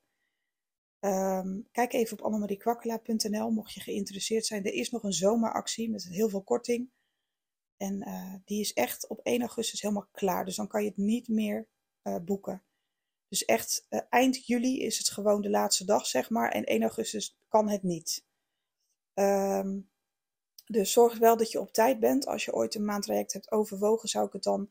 Um, 1.07 1.69
kijk 1.73 1.93
even 1.93 2.19
op 2.19 2.25
annemariekwakkela.nl 2.25 3.51
mocht 3.51 3.73
je 3.73 3.81
geïnteresseerd 3.81 4.47
zijn. 4.47 4.65
Er 4.65 4.73
is 4.73 4.91
nog 4.91 5.03
een 5.03 5.13
zomeractie 5.13 5.91
met 5.91 6.09
heel 6.09 6.29
veel 6.29 6.43
korting. 6.43 6.91
En 7.77 8.09
uh, 8.09 8.35
die 8.45 8.61
is 8.61 8.73
echt 8.73 9.09
op 9.09 9.21
1 9.23 9.41
augustus 9.41 9.81
helemaal 9.81 10.09
klaar. 10.13 10.45
Dus 10.45 10.57
dan 10.57 10.69
kan 10.69 10.83
je 10.83 10.89
het 10.89 10.97
niet 10.97 11.29
meer 11.29 11.69
uh, 12.03 12.17
boeken. 12.25 12.63
Dus 13.29 13.45
echt 13.45 13.87
uh, 13.91 14.01
eind 14.09 14.47
juli 14.47 14.81
is 14.81 14.99
het 14.99 15.11
gewoon 15.11 15.41
de 15.41 15.51
laatste 15.51 15.85
dag, 15.85 16.07
zeg 16.07 16.31
maar. 16.31 16.51
En 16.51 16.65
1 16.65 16.83
augustus 16.83 17.39
kan 17.49 17.69
het 17.69 17.83
niet. 17.83 18.25
Um, 19.15 19.91
dus 20.65 20.93
zorg 20.93 21.19
wel 21.19 21.37
dat 21.37 21.51
je 21.51 21.61
op 21.61 21.73
tijd 21.73 22.01
bent. 22.01 22.27
Als 22.27 22.45
je 22.45 22.55
ooit 22.55 22.75
een 22.75 22.85
maandtraject 22.85 23.33
hebt 23.33 23.51
overwogen, 23.51 24.09
zou 24.09 24.27
ik 24.27 24.33
het 24.33 24.43
dan 24.43 24.71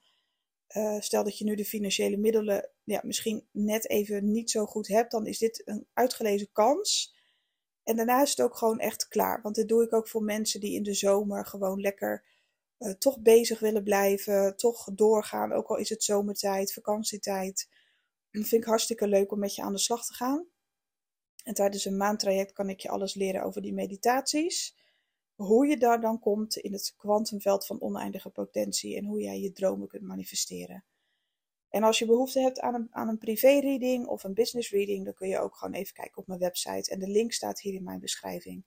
uh, 0.73 0.99
stel 0.99 1.23
dat 1.23 1.37
je 1.37 1.45
nu 1.45 1.55
de 1.55 1.65
financiële 1.65 2.17
middelen 2.17 2.69
ja, 2.83 3.01
misschien 3.03 3.47
net 3.51 3.89
even 3.89 4.31
niet 4.31 4.51
zo 4.51 4.65
goed 4.65 4.87
hebt, 4.87 5.11
dan 5.11 5.25
is 5.25 5.37
dit 5.37 5.61
een 5.65 5.87
uitgelezen 5.93 6.51
kans. 6.51 7.15
En 7.83 7.95
daarna 7.95 8.21
is 8.21 8.29
het 8.29 8.41
ook 8.41 8.57
gewoon 8.57 8.79
echt 8.79 9.07
klaar. 9.07 9.41
Want 9.41 9.55
dit 9.55 9.67
doe 9.67 9.83
ik 9.83 9.93
ook 9.93 10.07
voor 10.07 10.23
mensen 10.23 10.59
die 10.59 10.75
in 10.75 10.83
de 10.83 10.93
zomer 10.93 11.45
gewoon 11.45 11.79
lekker 11.79 12.25
uh, 12.79 12.91
toch 12.91 13.19
bezig 13.19 13.59
willen 13.59 13.83
blijven, 13.83 14.55
toch 14.55 14.89
doorgaan, 14.93 15.51
ook 15.53 15.67
al 15.67 15.77
is 15.77 15.89
het 15.89 16.03
zomertijd, 16.03 16.73
vakantietijd. 16.73 17.69
Dat 18.31 18.47
vind 18.47 18.61
ik 18.61 18.67
hartstikke 18.67 19.07
leuk 19.07 19.31
om 19.31 19.39
met 19.39 19.55
je 19.55 19.61
aan 19.61 19.73
de 19.73 19.79
slag 19.79 20.05
te 20.05 20.13
gaan. 20.13 20.45
En 21.43 21.53
tijdens 21.53 21.85
een 21.85 21.97
maandtraject 21.97 22.53
kan 22.53 22.69
ik 22.69 22.79
je 22.79 22.89
alles 22.89 23.13
leren 23.13 23.43
over 23.43 23.61
die 23.61 23.73
meditaties 23.73 24.75
hoe 25.35 25.67
je 25.67 25.77
daar 25.77 26.01
dan 26.01 26.19
komt 26.19 26.57
in 26.57 26.73
het 26.73 26.93
kwantumveld 26.97 27.65
van 27.65 27.81
oneindige 27.81 28.29
potentie 28.29 28.97
en 28.97 29.05
hoe 29.05 29.21
jij 29.21 29.39
je 29.39 29.51
dromen 29.51 29.87
kunt 29.87 30.03
manifesteren. 30.03 30.83
En 31.69 31.83
als 31.83 31.99
je 31.99 32.05
behoefte 32.05 32.39
hebt 32.39 32.59
aan 32.59 32.73
een, 32.73 32.87
aan 32.91 33.07
een 33.07 33.17
privé-reading 33.17 34.07
of 34.07 34.23
een 34.23 34.33
business 34.33 34.71
reading, 34.71 35.05
dan 35.05 35.13
kun 35.13 35.27
je 35.27 35.39
ook 35.39 35.55
gewoon 35.55 35.73
even 35.73 35.93
kijken 35.93 36.17
op 36.17 36.27
mijn 36.27 36.39
website. 36.39 36.91
En 36.91 36.99
de 36.99 37.07
link 37.07 37.31
staat 37.31 37.61
hier 37.61 37.73
in 37.73 37.83
mijn 37.83 37.99
beschrijving. 37.99 38.63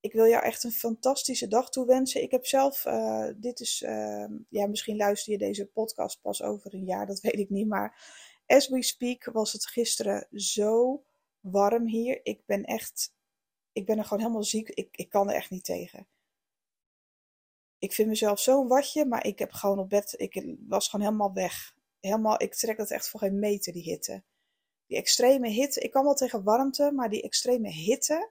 Ik 0.00 0.12
wil 0.12 0.26
jou 0.26 0.44
echt 0.44 0.64
een 0.64 0.72
fantastische 0.72 1.48
dag 1.48 1.70
toewensen. 1.70 2.22
Ik 2.22 2.30
heb 2.30 2.46
zelf, 2.46 2.84
uh, 2.84 3.28
dit 3.36 3.60
is, 3.60 3.82
uh, 3.82 4.24
ja, 4.48 4.66
misschien 4.66 4.96
luister 4.96 5.32
je 5.32 5.38
deze 5.38 5.66
podcast 5.66 6.20
pas 6.20 6.42
over 6.42 6.74
een 6.74 6.84
jaar, 6.84 7.06
dat 7.06 7.20
weet 7.20 7.38
ik 7.38 7.50
niet. 7.50 7.68
Maar 7.68 8.04
as 8.46 8.68
we 8.68 8.82
speak 8.82 9.24
was 9.24 9.52
het 9.52 9.66
gisteren 9.66 10.26
zo 10.30 11.02
warm 11.40 11.86
hier. 11.86 12.20
Ik 12.22 12.42
ben 12.46 12.64
echt 12.64 13.12
ik 13.72 13.86
ben 13.86 13.98
er 13.98 14.04
gewoon 14.04 14.22
helemaal 14.22 14.44
ziek. 14.44 14.68
Ik, 14.68 14.96
ik 14.96 15.08
kan 15.08 15.28
er 15.28 15.34
echt 15.34 15.50
niet 15.50 15.64
tegen. 15.64 16.06
Ik 17.78 17.92
vind 17.92 18.08
mezelf 18.08 18.40
zo'n 18.40 18.68
watje, 18.68 19.06
maar 19.06 19.26
ik 19.26 19.38
heb 19.38 19.52
gewoon 19.52 19.78
op 19.78 19.88
bed, 19.88 20.14
ik 20.16 20.56
was 20.68 20.88
gewoon 20.88 21.06
helemaal 21.06 21.32
weg. 21.32 21.74
Helemaal, 22.00 22.42
ik 22.42 22.54
trek 22.54 22.76
dat 22.76 22.90
echt 22.90 23.08
voor 23.08 23.20
geen 23.20 23.38
meter, 23.38 23.72
die 23.72 23.82
hitte. 23.82 24.22
Die 24.86 24.96
extreme 24.96 25.48
hitte, 25.48 25.80
ik 25.80 25.90
kan 25.90 26.04
wel 26.04 26.14
tegen 26.14 26.42
warmte, 26.42 26.92
maar 26.94 27.10
die 27.10 27.22
extreme 27.22 27.68
hitte, 27.68 28.30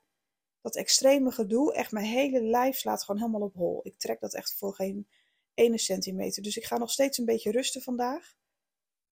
dat 0.62 0.76
extreme 0.76 1.32
gedoe, 1.32 1.74
echt 1.74 1.92
mijn 1.92 2.06
hele 2.06 2.42
lijf 2.42 2.78
slaat 2.78 3.04
gewoon 3.04 3.22
helemaal 3.22 3.48
op 3.48 3.54
hol. 3.54 3.80
Ik 3.84 4.00
trek 4.00 4.20
dat 4.20 4.34
echt 4.34 4.58
voor 4.58 4.76
geen 4.76 5.08
ene 5.54 5.78
centimeter. 5.78 6.44
Dus 6.44 6.58
ik 6.58 6.66
ga 6.66 6.78
nog 6.78 6.92
steeds 6.92 7.18
een 7.18 7.26
beetje 7.26 7.52
rusten 7.52 7.82
vandaag. 7.82 8.36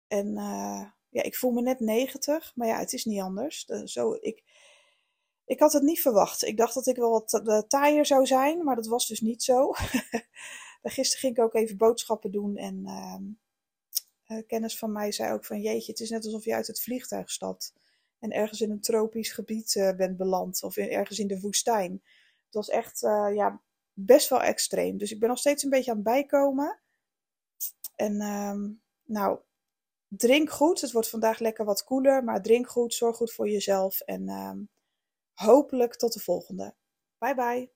En 0.07 0.27
uh, 0.27 0.85
ja, 1.09 1.23
ik 1.23 1.35
voel 1.35 1.51
me 1.51 1.61
net 1.61 1.79
90, 1.79 2.55
maar 2.55 2.67
ja, 2.67 2.79
het 2.79 2.93
is 2.93 3.05
niet 3.05 3.21
anders. 3.21 3.65
zo, 3.83 4.13
ik, 4.13 4.43
ik 5.45 5.59
had 5.59 5.73
het 5.73 5.83
niet 5.83 6.01
verwacht. 6.01 6.43
Ik 6.43 6.57
dacht 6.57 6.73
dat 6.73 6.87
ik 6.87 6.95
wel 6.95 7.09
wat 7.09 7.41
uh, 7.45 7.59
taaier 7.59 8.05
zou 8.05 8.25
zijn, 8.25 8.63
maar 8.63 8.75
dat 8.75 8.87
was 8.87 9.07
dus 9.07 9.21
niet 9.21 9.43
zo. 9.43 9.71
Gisteren 10.83 11.19
ging 11.19 11.37
ik 11.37 11.43
ook 11.43 11.53
even 11.53 11.77
boodschappen 11.77 12.31
doen 12.31 12.57
en 12.57 12.83
uh, 14.27 14.41
kennis 14.47 14.77
van 14.77 14.91
mij 14.91 15.11
zei 15.11 15.33
ook 15.33 15.45
van 15.45 15.61
jeetje, 15.61 15.91
het 15.91 16.01
is 16.01 16.09
net 16.09 16.25
alsof 16.25 16.45
je 16.45 16.55
uit 16.55 16.67
het 16.67 16.81
vliegtuig 16.81 17.31
stapt 17.31 17.73
en 18.19 18.31
ergens 18.31 18.61
in 18.61 18.71
een 18.71 18.81
tropisch 18.81 19.31
gebied 19.31 19.93
bent 19.97 20.17
beland 20.17 20.63
of 20.63 20.77
in, 20.77 20.89
ergens 20.89 21.19
in 21.19 21.27
de 21.27 21.39
woestijn. 21.39 21.91
Het 22.45 22.53
was 22.53 22.69
echt 22.69 22.99
ja, 23.33 23.61
best 23.93 24.29
wel 24.29 24.41
extreem. 24.41 24.97
Dus 24.97 25.11
ik 25.11 25.19
ben 25.19 25.29
nog 25.29 25.37
steeds 25.37 25.63
een 25.63 25.69
beetje 25.69 25.91
aan 25.91 25.97
het 25.97 26.05
bijkomen. 26.05 26.79
En 27.95 28.21
ehm, 28.21 28.71
nou, 29.03 29.39
drink 30.07 30.49
goed. 30.49 30.81
Het 30.81 30.91
wordt 30.91 31.09
vandaag 31.09 31.39
lekker 31.39 31.65
wat 31.65 31.83
koeler, 31.83 32.23
maar 32.23 32.41
drink 32.41 32.67
goed, 32.67 32.93
zorg 32.93 33.15
goed 33.15 33.33
voor 33.33 33.49
jezelf 33.49 33.99
en... 33.99 34.29
Hopelijk 35.35 35.95
tot 35.95 36.13
de 36.13 36.19
volgende. 36.19 36.75
Bye 37.17 37.35
bye. 37.35 37.74